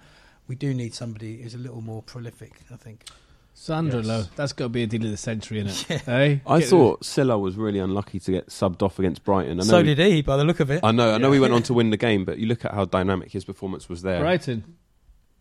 [0.51, 2.53] we do need somebody who's a little more prolific.
[2.73, 3.05] I think.
[3.55, 4.07] Sandro, Yes.
[4.09, 6.09] Lowe, that's got to be a deal of the century, isn't it?
[6.09, 6.39] Eh?
[6.47, 9.53] I Get- thought Sylla was really unlucky to get subbed off against Brighton.
[9.61, 10.81] I know So he- did he, by the look of it.
[10.83, 11.35] I know, I know Yeah.
[11.35, 13.89] he went on to win the game, but you look at how dynamic his performance
[13.89, 14.21] was there.
[14.21, 14.65] Brighton.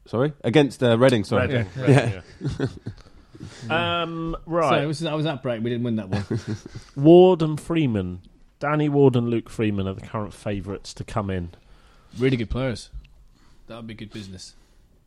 [0.06, 1.24] Sorry, against uh, Reading.
[1.24, 1.84] Sorry, Reading, Yeah.
[1.86, 2.22] Reading,
[3.70, 4.02] yeah.
[4.04, 4.70] um, right.
[4.70, 5.64] Sorry, it was, I was at break.
[5.64, 6.26] We didn't win that one.
[6.96, 8.22] Ward and Freeman.
[8.60, 11.52] Danny Ward and Luke Freeman are the current favourites to come in.
[12.18, 12.90] really good players.
[13.68, 14.56] That would be good business.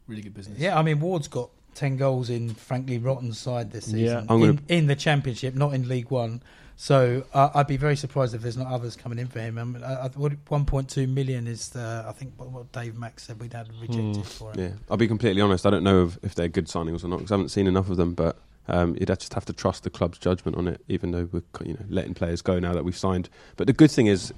[0.09, 0.59] Really good business.
[0.59, 4.18] Yeah, I mean Ward's got ten goals in frankly rotten side this season Yeah.
[4.28, 6.42] I'm gonna- in, in the Championship, not in League One.
[6.74, 9.57] So uh, I'd be very surprised if there's not others coming in for him.
[9.59, 13.24] I mean, I, I, what 1.2 million is the, I think what, what Dave Max
[13.24, 14.22] said we'd had rejected Hmm.
[14.22, 14.59] for him.
[14.59, 15.64] Yeah, I'll be completely honest.
[15.66, 17.88] I don't know if, if they're good signings or not because I haven't seen enough
[17.88, 18.14] of them.
[18.14, 18.38] But
[18.68, 21.74] um, you'd just have to trust the club's judgment on it, even though we're you
[21.74, 23.28] know letting players go now that we've signed.
[23.57, 24.32] But the good thing is,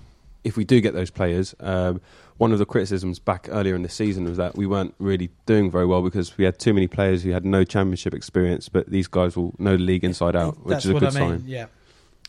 [0.44, 2.00] if we do get those players, um,
[2.36, 5.70] one of the criticisms back earlier in the season was that we weren't really doing
[5.70, 8.68] very well because we had too many players who had no championship experience.
[8.68, 11.16] But these guys will know the league inside out, which That's is a what good
[11.16, 11.38] I mean.
[11.38, 11.44] sign.
[11.46, 11.66] Yeah,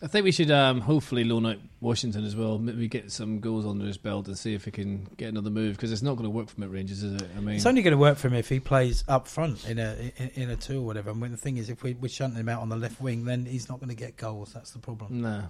[0.01, 2.59] I think we should um, hopefully loan out Washington as well.
[2.59, 5.75] Maybe get some goals under his belt and see if he can get another move
[5.75, 7.29] because it's not going to work for him at Rangers, is it?
[7.35, 9.79] I mean, it's only going to work for him if he plays up front in
[9.79, 11.09] a in, in a two or whatever.
[11.09, 13.25] And when the thing is, if we, we're shunting him out on the left wing,
[13.25, 14.53] then he's not going to get goals.
[14.53, 15.21] That's the problem.
[15.21, 15.43] no.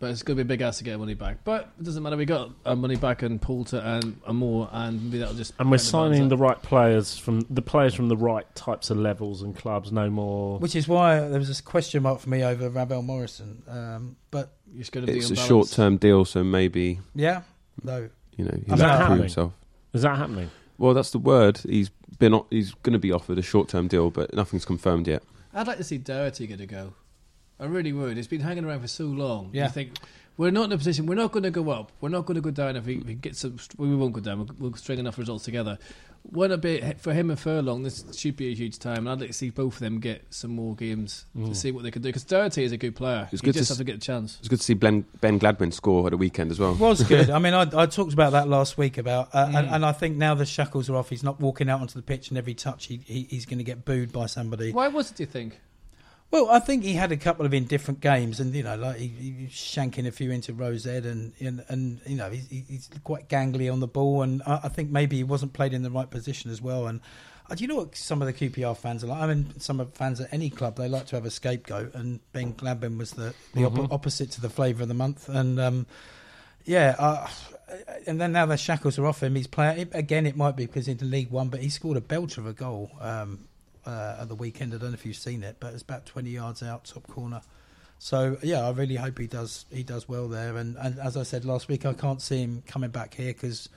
[0.00, 1.38] But it's going to be a big ask to get money back.
[1.42, 2.16] But it doesn't matter.
[2.16, 5.54] We got our money back and Polter and, and more, and maybe that'll just.
[5.58, 9.42] And we're signing the right players from the players from the right types of levels
[9.42, 9.90] and clubs.
[9.90, 10.60] No more.
[10.60, 13.62] Which is why there was this question mark for me over Ravel Morrison.
[13.66, 17.42] Um, but It's going to be It's a short-term deal, so maybe yeah,
[17.82, 19.18] no, you know Is he'll that prove happening?
[19.20, 19.52] himself.
[19.94, 20.50] Is that happening?
[20.78, 21.58] Well, that's the word.
[21.58, 21.90] He's
[22.20, 25.24] been he's going to be offered a short-term deal, but nothing's confirmed yet.
[25.52, 26.92] I'd like to see Doherty get a go.
[27.60, 28.18] I really would.
[28.18, 29.50] It's been hanging around for so long.
[29.52, 29.64] Yeah.
[29.66, 29.92] You think
[30.36, 31.06] We're not in a position.
[31.06, 31.90] We're not going to go up.
[32.00, 33.58] We're not going to go down if we, if we get some.
[33.76, 34.38] We won't go down.
[34.38, 35.78] We'll, we'll string enough results together.
[36.22, 37.82] What a bit for him and Furlong.
[37.84, 40.24] This should be a huge time, and I'd like to see both of them get
[40.30, 42.08] some more games to see what they can do.
[42.08, 43.28] Because Doherty is a good player.
[43.32, 44.36] It's you good to just s- have to get a chance.
[44.40, 46.72] It's good to see Ben, ben Gladwin score at the weekend as well.
[46.72, 47.30] It was good.
[47.38, 50.16] I mean, I, I talked about that last week about, uh, and, and I think
[50.16, 51.08] now the shackles are off.
[51.08, 53.64] He's not walking out onto the pitch, and every touch he, he he's going to
[53.64, 54.72] get booed by somebody.
[54.72, 55.16] Why was it?
[55.16, 55.60] Do you think?
[56.30, 59.08] Well, I think he had a couple of indifferent games, and you know, like he,
[59.08, 62.90] he was shanking a few into Rose Ed, and and, and you know, he's, he's
[63.02, 65.90] quite gangly on the ball, and I, I think maybe he wasn't played in the
[65.90, 66.86] right position as well.
[66.86, 67.00] And
[67.48, 69.22] uh, do you know what some of the QPR fans are like?
[69.22, 72.20] I mean, some of fans at any club they like to have a scapegoat, and
[72.32, 75.86] Ben Gladwin was the the oppo- opposite to the flavour of the month, and um,
[76.64, 76.94] yeah.
[76.98, 77.28] Uh,
[78.06, 79.34] and then now the shackles are off him.
[79.34, 80.26] He's playing again.
[80.26, 82.46] It might be because he's in the League One, but he scored a belter of
[82.46, 83.47] a goal um,
[83.88, 84.74] uh, at the weekend.
[84.74, 87.40] I don't know if you've seen it, but it's about twenty yards out, top corner.
[87.98, 89.64] So yeah, I really hope he does.
[89.72, 90.56] He does well there.
[90.56, 93.68] And, and as I said last week, I can't see him coming back here because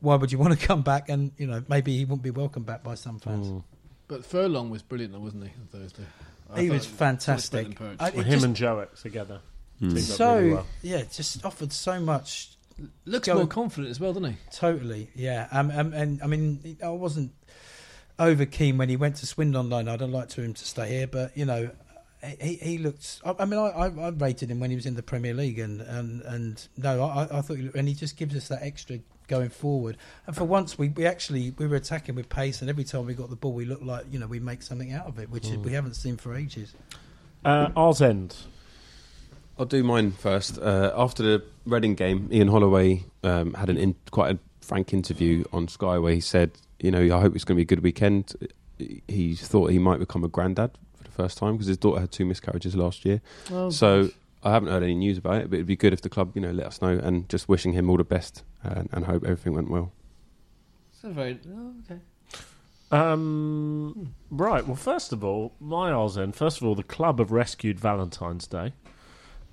[0.00, 1.08] why would you want to come back?
[1.08, 3.48] And you know maybe he wouldn't be welcomed back by some fans.
[3.48, 3.62] Mm.
[4.06, 5.50] But Furlong was brilliant, though, wasn't he?
[5.58, 6.04] On Thursday.
[6.52, 7.80] I He was fantastic.
[7.80, 9.40] much I- Well, him just- and Wszolek together.
[9.80, 10.66] Teamed up so really well.
[10.82, 12.50] yeah, just offered so much
[13.06, 14.36] Looks Go- more confident as well, doesn't he?
[14.52, 15.46] Totally, yeah.
[15.52, 17.32] Um, um, and I mean, I wasn't
[18.18, 19.88] over keen when he went to Swindon line.
[19.88, 21.70] I'd have liked to him to stay here, but you know,
[22.40, 23.20] he he looked.
[23.24, 25.58] I, I mean, I, I, I rated him when he was in the Premier League,
[25.58, 29.00] and and, and no, I, I thought, he, and he just gives us that extra
[29.26, 29.96] going forward.
[30.26, 33.14] And for once, we, we actually we were attacking with pace, and every time we
[33.14, 35.48] got the ball, we looked like you know we make something out of it, which
[35.48, 36.74] we haven't seen for ages.
[37.44, 38.36] Uh, Ours End.
[39.58, 40.58] I'll do mine first.
[40.58, 45.44] Uh, after the Reading game, Ian Holloway um, had an in, quite a frank interview
[45.52, 46.52] on Sky where he said,
[46.84, 48.34] "You know, I hope it's going to be a good weekend."
[48.78, 52.10] He thought he might become a granddad for the first time because his daughter had
[52.10, 53.20] two miscarriages last year.
[53.50, 54.10] Well, So
[54.42, 56.40] I haven't heard any news about it, but it'd be good if the club, you
[56.42, 59.54] know, let us know and just wishing him all the best and, and hope everything
[59.54, 59.92] went well.
[60.92, 62.00] it's a very oh, okay.
[62.90, 64.66] Um, right.
[64.66, 66.36] Well, first of all, my Ours End.
[66.36, 68.72] First of all, the club have rescued Valentine's Day.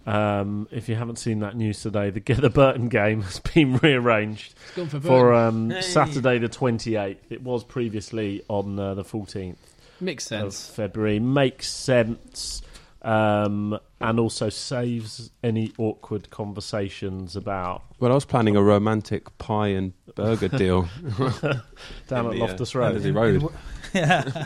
[0.06, 4.54] Um, if you haven't seen that news today, the the Burton game has been rearranged
[4.74, 5.72] for, for Burton.
[5.74, 7.18] um, Saturday the 28th.
[7.30, 9.58] It was previously on uh, the 14th
[10.00, 10.68] Makes of sense.
[10.76, 11.20] February.
[11.20, 12.62] Makes sense.
[13.04, 19.70] Um, and also saves any awkward conversations about Well, I was planning a romantic pie
[19.70, 20.88] and burger deal
[21.18, 21.62] down at
[22.08, 22.92] the, uh, Loftus Road.
[22.92, 23.48] Ellerslie Road.
[23.94, 24.46] yeah,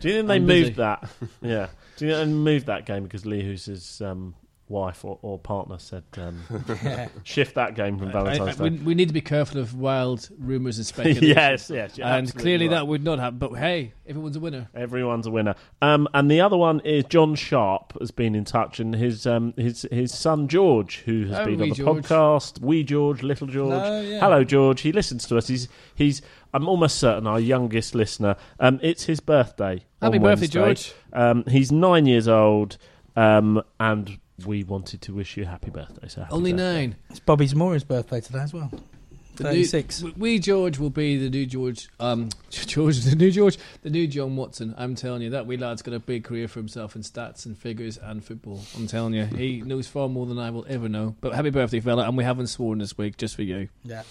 [0.00, 0.64] Do you think they I'm busy.
[0.64, 1.10] moved that?
[1.42, 1.68] Yeah.
[1.98, 4.34] Do you think they moved that game because Lee, who's his um,
[4.72, 6.40] wife or, or partner, said um,
[6.82, 7.08] yeah.
[7.22, 8.82] shift that game from I- I- Valentine's we, Day?
[8.84, 11.28] we need to be careful of wild rumours and speculation.
[11.28, 11.98] yes, yes.
[11.98, 12.74] and clearly right.
[12.76, 13.38] that would not happen.
[13.38, 14.68] But hey, everyone's a winner.
[14.74, 15.54] Everyone's a winner.
[15.80, 19.52] Um, and the other one is John Sharp has been in touch, and his um,
[19.56, 22.04] his his son George, who has Oh, been on the George.
[22.06, 22.60] podcast.
[22.60, 23.70] Wee George, little George.
[23.70, 24.20] No, yeah.
[24.20, 24.80] Hello, George.
[24.80, 25.46] He listens to us.
[25.48, 26.22] He's he's.
[26.54, 28.36] I'm almost certain our youngest listener.
[28.60, 29.84] Um, it's his birthday.
[30.00, 30.46] Happy birthday.
[30.48, 30.92] George.
[31.12, 32.76] Um, he's nine years old,
[33.16, 36.08] um, and we wanted to wish you a happy birthday.
[36.08, 36.74] So happy Only birthday.
[36.86, 36.96] nine.
[37.10, 38.70] It's Bobby Zamora's birthday today as well.
[39.36, 40.02] The new- Thirty-six.
[40.02, 41.88] we- we George will be the new George.
[41.98, 44.74] Um, George, the new George, the new John Watson.
[44.76, 47.56] I'm telling you, that wee lad's got a big career for himself in stats and
[47.56, 48.60] figures and football.
[48.76, 51.16] I'm telling you, he knows far more than I will ever know.
[51.22, 52.06] But happy birthday, fella!
[52.06, 53.68] And we haven't sworn this week, just for you.
[53.84, 54.02] Yeah.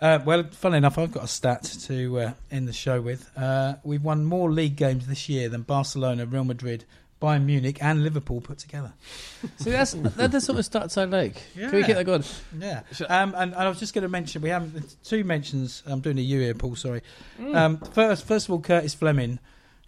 [0.00, 3.30] Uh, well, funnily enough, I've got a stat to uh, end the show with.
[3.38, 6.84] Uh, we've won more league games this year than Barcelona, Real Madrid,
[7.24, 8.92] Bayern Munich, and Liverpool put together.
[9.56, 11.36] See, that's that, the sort of stats I like.
[11.54, 11.86] Can we Yeah.
[11.86, 12.24] get that going?
[12.58, 12.82] Yeah.
[13.08, 14.70] Um, and, and I was just going to mention we have
[15.02, 15.82] two mentions.
[15.86, 16.76] I'm doing a U here, Paul.
[16.76, 17.00] Sorry.
[17.40, 17.56] Mm.
[17.56, 19.38] Um, first, first of all, Curtis Fleming.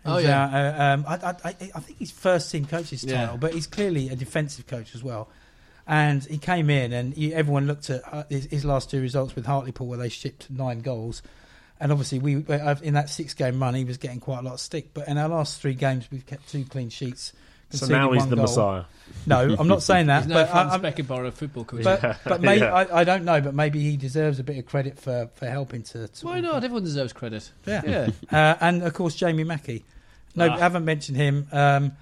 [0.04, 0.44] Oh, yeah.
[0.44, 3.22] uh, um, I, I, I, I think he's first team coach's Yeah.
[3.22, 5.28] title, but he's clearly a defensive coach as well.
[5.86, 9.34] And he came in, and he, everyone looked at uh, his, his last two results
[9.36, 11.22] with Hartlepool, where they shipped nine goals.
[11.78, 14.54] And obviously, we uh, in that six game run, he was getting quite a lot
[14.54, 14.94] of stick.
[14.94, 17.32] But in our last three games, we've kept two clean sheets.
[17.70, 18.44] So now he's the goal.
[18.44, 18.84] Messiah.
[19.26, 20.22] No, I'm not saying that.
[20.22, 21.82] He's now but I, Franz I'm- Beckenbauer, a football coach.
[21.82, 24.98] but, but maybe I, I don't know, but maybe he deserves a bit of credit
[25.00, 26.06] for, for helping to.
[26.06, 26.62] to Why not?
[26.62, 27.50] Everyone deserves credit.
[27.66, 27.82] Yeah.
[27.84, 28.10] Yeah.
[28.30, 29.84] Uh, and of course, Jamie Mackie.
[30.36, 30.54] No, Ah.
[30.54, 31.48] I haven't mentioned him.
[31.52, 31.92] Um,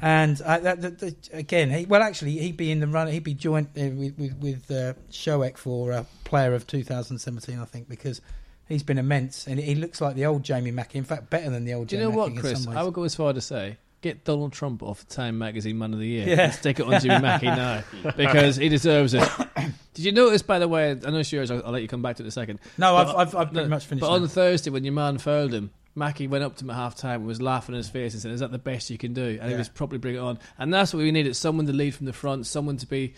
[0.00, 3.08] and uh, that, that, that- again, he, well, actually, he'd be in the run.
[3.08, 7.64] He'd be joint uh, with with, with uh, Wszolek for uh, Player of 2017, I
[7.64, 8.20] think, because
[8.68, 10.98] he's been immense, and he looks like the old Jamie Mackie.
[10.98, 11.88] In fact, better than the old.
[11.88, 12.66] Do you Jamie know what, Mackie Chris?
[12.66, 15.98] I would go as far to say get Donald Trump off Time Magazine Man of
[15.98, 16.28] the Year.
[16.28, 16.40] Yeah.
[16.42, 17.82] and stick it on Jimmy Mackie now
[18.16, 19.28] because he deserves it.
[19.94, 20.92] Did you notice, by the way?
[20.92, 21.50] I know it's yours.
[21.50, 22.60] I'll, I'll let you come back to it in a second.
[22.76, 24.02] No, But- I've, I've, I've pretty no, much finished.
[24.02, 24.26] But on now.
[24.26, 27.20] the Thursday, when your man fouled him, Mackie went up to him at half time
[27.20, 29.38] and was laughing in his face and said, Is that the best you can do?
[29.40, 30.38] And he was probably bring it on.
[30.58, 33.14] And that's what we needed someone to lead from the front, someone to be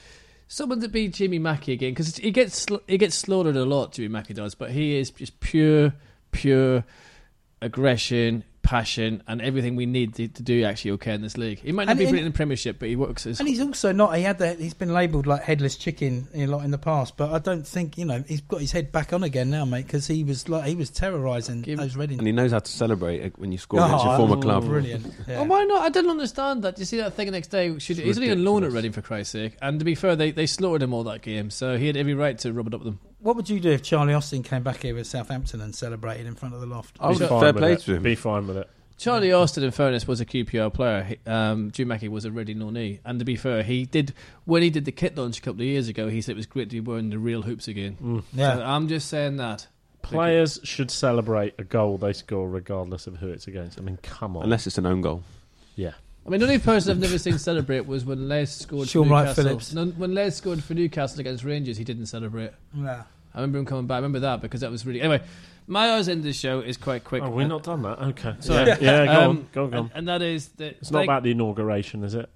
[0.51, 3.93] someone to beat Jimmy Mackie again because he gets he gets slaughtered a lot.
[3.93, 5.95] Jimmy Mackie does, but he is just pure,
[6.33, 6.85] pure
[7.63, 11.59] aggression, passion, and everything we need to, to do actually okay in this league.
[11.59, 13.49] He might not And be in- brilliant in the Premiership, but he works as And
[13.49, 14.17] he's also not.
[14.17, 17.33] He had the, He's been labelled like headless chicken a lot in the past, but
[17.33, 19.87] I don't think you know he's got his head back on again now, mate.
[19.87, 22.19] Because he was like he was terrorising those Reading.
[22.19, 24.41] And he knows how to celebrate it when you score against your Oh, former oh,
[24.41, 24.65] club.
[24.67, 25.05] Brilliant.
[25.27, 25.41] Yeah.
[25.41, 25.83] Oh, why not?
[25.83, 26.79] I didn't understand that.
[26.79, 27.77] You see that thing the next day?
[27.81, 28.71] Should, he's only on loan at.
[28.71, 29.57] Reading for Christ's sake.
[29.61, 32.15] And to be fair, they, they slaughtered him all that game, so he had every
[32.15, 33.01] right to rub it up with them.
[33.21, 36.35] What would you do if Charlie Austin came back here with Southampton and celebrated in
[36.35, 36.97] front of the loft?
[37.01, 37.81] I was Be fine fair with play it.
[37.81, 38.03] to him.
[38.03, 38.69] Be fine with it.
[38.97, 41.03] Charlie Austin, in fairness, was a QPR player.
[41.05, 43.01] He- Um, Jim Mackie was a Reading non-E.
[43.05, 44.13] And to be fair, he did
[44.45, 46.09] when he did the kit launch a couple of years ago.
[46.09, 47.97] He said it was great to be wearing the real hoops again.
[48.03, 48.23] Mm.
[48.35, 48.57] Yeah.
[48.57, 49.67] So I'm just saying that.
[50.03, 53.79] Players should celebrate a goal they score regardless of who it's against.
[53.79, 54.45] I mean, come on.
[54.45, 55.23] Unless it's an own goal.
[55.77, 55.93] yeah.
[56.31, 59.11] I mean, the only person I've never seen celebrate was when Les scored Sean for
[59.11, 59.45] Wright Newcastle.
[59.45, 59.75] Phillips.
[59.75, 62.53] No, when Les scored for Newcastle against Rangers, he didn't celebrate.
[62.73, 63.03] yeah.
[63.35, 63.95] I remember him coming back.
[63.95, 65.01] I remember that because that was really.
[65.01, 65.23] Anyway,
[65.67, 67.25] my eyes end of the show is quite quick.
[67.25, 67.99] Oh, we've not done that.
[67.99, 68.35] Okay.
[68.39, 68.69] Sorry.
[68.69, 69.49] Yeah, yeah go Um, on.
[69.53, 69.71] Go on.
[69.71, 69.85] Go on.
[69.87, 70.77] And, and that is that.
[70.81, 72.31] It's not about the inauguration, is it?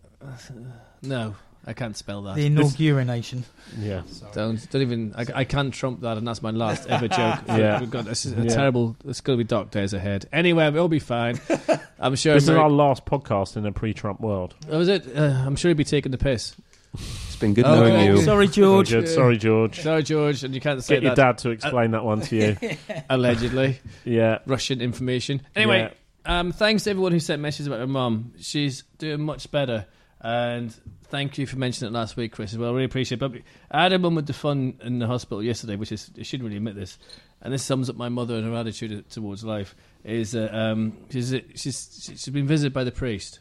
[1.02, 1.36] No,
[1.66, 2.36] I can't spell that.
[2.36, 3.44] The inauguration.
[3.78, 4.02] Yeah.
[4.32, 5.14] Don't don't even.
[5.16, 7.40] I, I can't trump that, and that's my last ever joke.
[7.48, 7.80] Yeah.
[7.80, 8.48] We've got this is a Yeah.
[8.54, 8.96] terrible.
[9.06, 10.26] It's going to be dark days ahead.
[10.32, 11.40] Anyway, we'll be fine.
[11.98, 12.34] I'm sure.
[12.34, 14.54] This is Ameri- our last podcast in a pre-Trump world.
[14.70, 15.06] Oh, was it?
[15.16, 16.54] Uh, I'm sure he'd be taking the piss.
[16.92, 18.06] It's been good Oh, knowing okay.
[18.06, 18.22] you.
[18.22, 18.90] Sorry, George.
[18.90, 19.08] Very good.
[19.10, 19.80] Sorry, George.
[19.80, 22.36] Sorry, George, and you can't say Get your that dad to explain that one to
[22.36, 22.76] you.
[23.10, 23.80] allegedly.
[24.04, 24.38] Yeah.
[24.46, 25.42] Russian information.
[25.56, 25.92] Anyway,
[26.24, 28.34] um, thanks to everyone who sent messages about her mum.
[28.38, 29.86] She's doing much better.
[30.20, 30.72] And
[31.14, 32.70] thank you for mentioning it last week, Chris, as well.
[32.70, 33.30] I really appreciate it.
[33.32, 36.24] But I had a mum with the fun in the hospital yesterday, which is, I
[36.24, 36.98] shouldn't really admit this.
[37.40, 39.76] And this sums up my mother and her attitude towards life.
[40.02, 43.38] Is uh, um, she's, she's, she's been visited by the priest.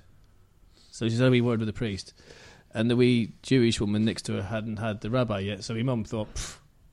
[0.91, 2.13] So she's had a wee word with the priest.
[2.75, 5.63] And the wee Jewish woman next to her hadn't had the rabbi yet.
[5.63, 6.29] So my mum thought,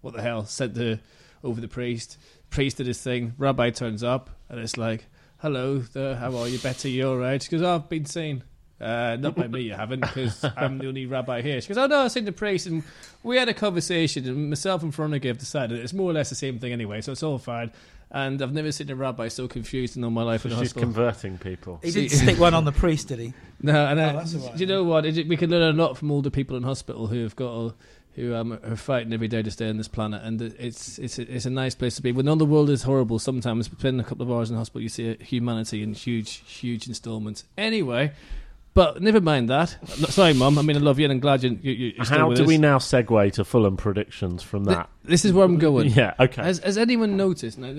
[0.00, 0.46] what the hell?
[0.46, 0.98] Sent her
[1.44, 2.16] over the priest.
[2.48, 3.34] Priest did his thing.
[3.36, 5.08] Rabbi turns up, and it's like,
[5.40, 6.58] hello, there, how are you?
[6.58, 7.42] better, you all right?
[7.42, 8.44] She goes, oh, I've been seen.
[8.80, 11.60] Uh, not by me, you haven't, because I'm the only rabbi here.
[11.60, 12.82] She goes, oh, no, I've seen the priest, and
[13.22, 16.34] we had a conversation, and myself and Veronica have decided it's more or less the
[16.34, 17.70] same thing anyway, so it's all fine.
[18.12, 20.58] And I've never seen a rabbi so confused in all my life So in a
[20.58, 20.82] she's hospital.
[20.88, 21.78] converting people.
[21.82, 23.34] He didn't stick one on the priest, did he?
[23.62, 24.56] No, and Oh, I, that's all right.
[24.56, 25.04] do you know what?
[25.04, 27.50] It, we can learn a lot from all the people in hospital who have got
[27.50, 27.74] all,
[28.14, 31.30] who um, are fighting every day to stay on this planet, and it's it's a,
[31.32, 32.10] it's a nice place to be.
[32.10, 34.88] When all the world is horrible, sometimes spending a couple of hours in hospital, you
[34.88, 37.44] see humanity in huge huge installments.
[37.58, 38.12] Anyway.
[38.72, 39.76] But never mind that.
[39.88, 40.56] Sorry, Mum.
[40.58, 42.44] I mean, I love you, and I'm glad you, you, you're still How with do
[42.44, 42.48] us.
[42.48, 44.88] we now segue to Fulham predictions from Th- that?
[45.02, 45.90] This is where I'm going.
[45.96, 46.42] Yeah, okay.
[46.42, 47.58] Has, has anyone noticed?
[47.58, 47.74] Now,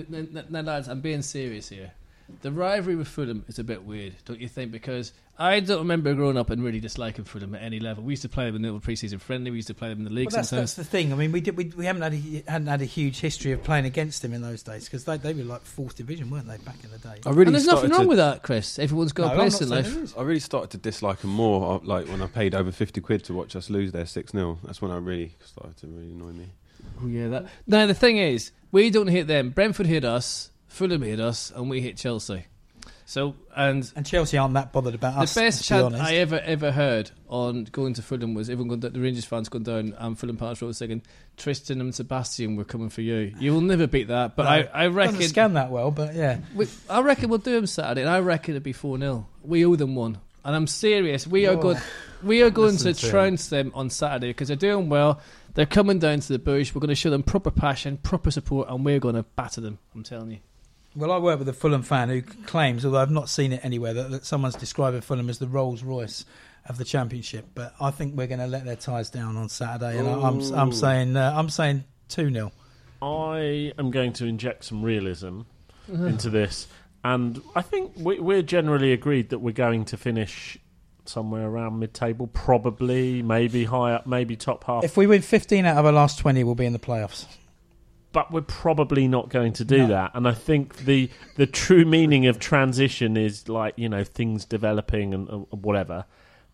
[0.62, 1.92] lads, I'm being serious here.
[2.40, 4.72] The rivalry with Fulham is a bit weird, don't you think?
[4.72, 8.02] Because I don't remember growing up and really disliking Fulham at any level.
[8.04, 9.50] We used to play them in the little pre-season friendly.
[9.50, 11.12] We used to play them in the league Well, that's, that's the thing.
[11.12, 13.62] I mean, we did we, we haven't had a, hadn't had a huge history of
[13.62, 16.58] playing against them in those days because they, they were like fourth division, weren't they,
[16.58, 17.20] back in the day?
[17.26, 18.78] I really and there's nothing wrong to, with that, Chris.
[18.78, 20.18] Everyone's got No, a I'm place in life.
[20.18, 21.76] I really started to dislike them more.
[21.76, 24.58] uh, Like when I paid over fifty quid to watch us lose there six 0
[24.64, 26.46] That's when I really started to really annoy me.
[27.02, 27.46] Oh, yeah, that.
[27.66, 29.50] Now the thing is, we don't hit them.
[29.50, 32.46] Brentford hit us, Fulham hit us, and we hit Chelsea.
[33.04, 35.34] So and And Chelsea aren't that bothered about us.
[35.34, 36.02] the best to be chant honest.
[36.02, 39.48] I ever ever heard on going to Fulham was everyone going down, the Rangers fans
[39.50, 41.02] going down um, Fulham Palace Road singing
[41.36, 43.34] Tristan and Sebastian were coming for you.
[43.38, 46.14] You will never beat that, but No, I, I reckon Doesn't scan that well, but
[46.14, 46.38] yeah.
[46.54, 49.66] we, I reckon we'll do them Saturday, and I reckon it'll be four 0 We
[49.66, 51.26] owe them one, and I'm serious.
[51.26, 51.60] We are Oh.
[51.60, 51.78] good.
[52.22, 55.20] We are going to to trounce them on Saturday because they're doing well.
[55.54, 56.72] They're coming down to the bush.
[56.74, 59.78] We're going to show them proper passion, proper support, and we're going to batter them.
[59.94, 60.38] I'm telling you.
[60.94, 63.94] Well, I work with a Fulham fan who claims, although I've not seen it anywhere,
[63.94, 66.24] that, that someone's describing Fulham as the Rolls Royce
[66.68, 67.46] of the Championship.
[67.54, 70.40] But I think we're going to let their ties down on Saturday, and I, I'm
[70.54, 72.52] I'm saying uh, I'm saying two 0
[73.00, 75.42] I am going to inject some realism
[75.88, 76.68] into this,
[77.02, 80.58] and I think we, we're generally agreed that we're going to finish
[81.04, 84.84] somewhere around mid-table, probably, maybe high up, maybe top half.
[84.84, 87.26] If we win 15 out of our last 20, we'll be in the playoffs.
[88.12, 89.86] But we're probably not going to do No.
[89.88, 90.10] that.
[90.14, 95.14] And I think the the true meaning of transition is like you know things developing
[95.14, 96.04] and uh, whatever.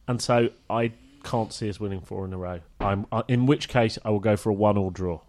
[0.07, 0.93] And so I
[1.25, 2.61] can't see us winning four in a row.
[2.81, 5.21] I'm uh, in which case I will go for a one-all draw.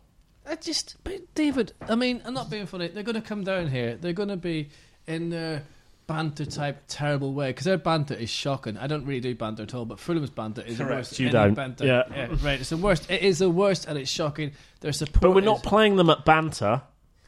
[0.48, 1.74] I just, but David.
[1.82, 2.88] I mean, I'm not being funny.
[2.88, 3.96] They're going to come down here.
[3.96, 4.70] They're going to be
[5.06, 5.64] in their
[6.10, 8.78] banter type terrible way because their banter is shocking.
[8.78, 11.20] I don't really do banter at all, but Fulham's banter is Correct, the worst.
[11.20, 11.54] you Any don't.
[11.54, 11.86] Banter.
[11.86, 12.28] Yeah.
[12.44, 12.60] right.
[12.60, 13.10] It's the worst.
[13.12, 14.52] It is the worst, and it's shocking.
[14.82, 15.22] Their support.
[15.22, 16.82] But we're not is- playing them at banter,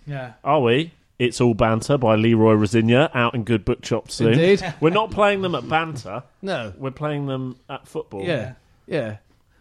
[0.08, 0.34] Yeah.
[0.44, 0.94] are we?
[1.20, 4.34] It's all banter by Leroy Rosenior out in good bookshops soon.
[4.34, 4.74] Indeed.
[4.82, 6.24] We're not playing them at banter.
[6.42, 6.74] No.
[6.80, 8.24] We're playing them at football.
[8.24, 8.54] Yeah.
[8.88, 9.18] Yeah.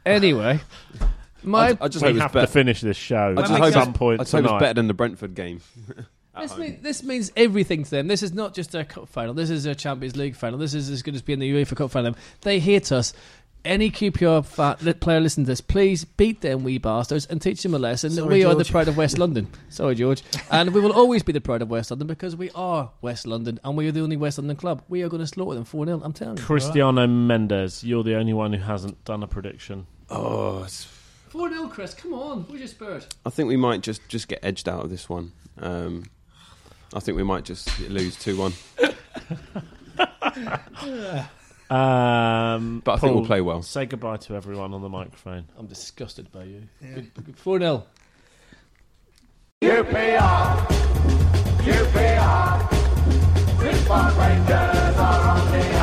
[0.07, 0.61] Anyway,
[1.43, 2.47] My, I, I just we hope it's have to better.
[2.51, 4.73] finish this show I at just hope some it's- point I just hope it's better
[4.73, 5.61] than the Brentford game.
[6.35, 8.07] At this, mean, this means everything to them.
[8.07, 9.35] This is not just a cup final.
[9.35, 10.59] This is a Champions League final.
[10.59, 12.15] This is as good as being in the UEFA Cup final.
[12.43, 13.13] They hate us.
[13.63, 17.75] Any QPR fa- player listen to this, please beat them wee bastards and teach them
[17.75, 18.11] a lesson.
[18.15, 19.49] that Sorry, we are the pride of West London.
[19.69, 20.23] Sorry, George.
[20.51, 23.61] And we will always be the pride of West London because we are West London
[23.63, 24.83] and we are the only West London club.
[24.89, 26.01] We are going to slaughter them 4 0.
[26.03, 26.43] I'm telling you.
[26.43, 29.87] Cristiano Mendes, you're the only one who hasn't done a prediction.
[30.09, 30.85] Oh, it's
[31.29, 31.93] 4 0, Chris.
[31.93, 32.45] Come on.
[32.45, 33.15] Where's your spirit?
[33.27, 35.33] I think we might just, just get edged out of this one.
[35.59, 36.05] Um,
[36.95, 38.53] I think we might just lose 2 1.
[41.71, 43.63] Um, But I think we'll play well.
[43.63, 45.45] Say goodbye to everyone on the microphone.
[45.57, 46.63] I'm disgusted by you.
[46.83, 47.87] Good, good, 4 0.
[49.63, 50.67] UPR,
[51.61, 52.71] UPR,
[54.19, 55.80] Rangers are on the air.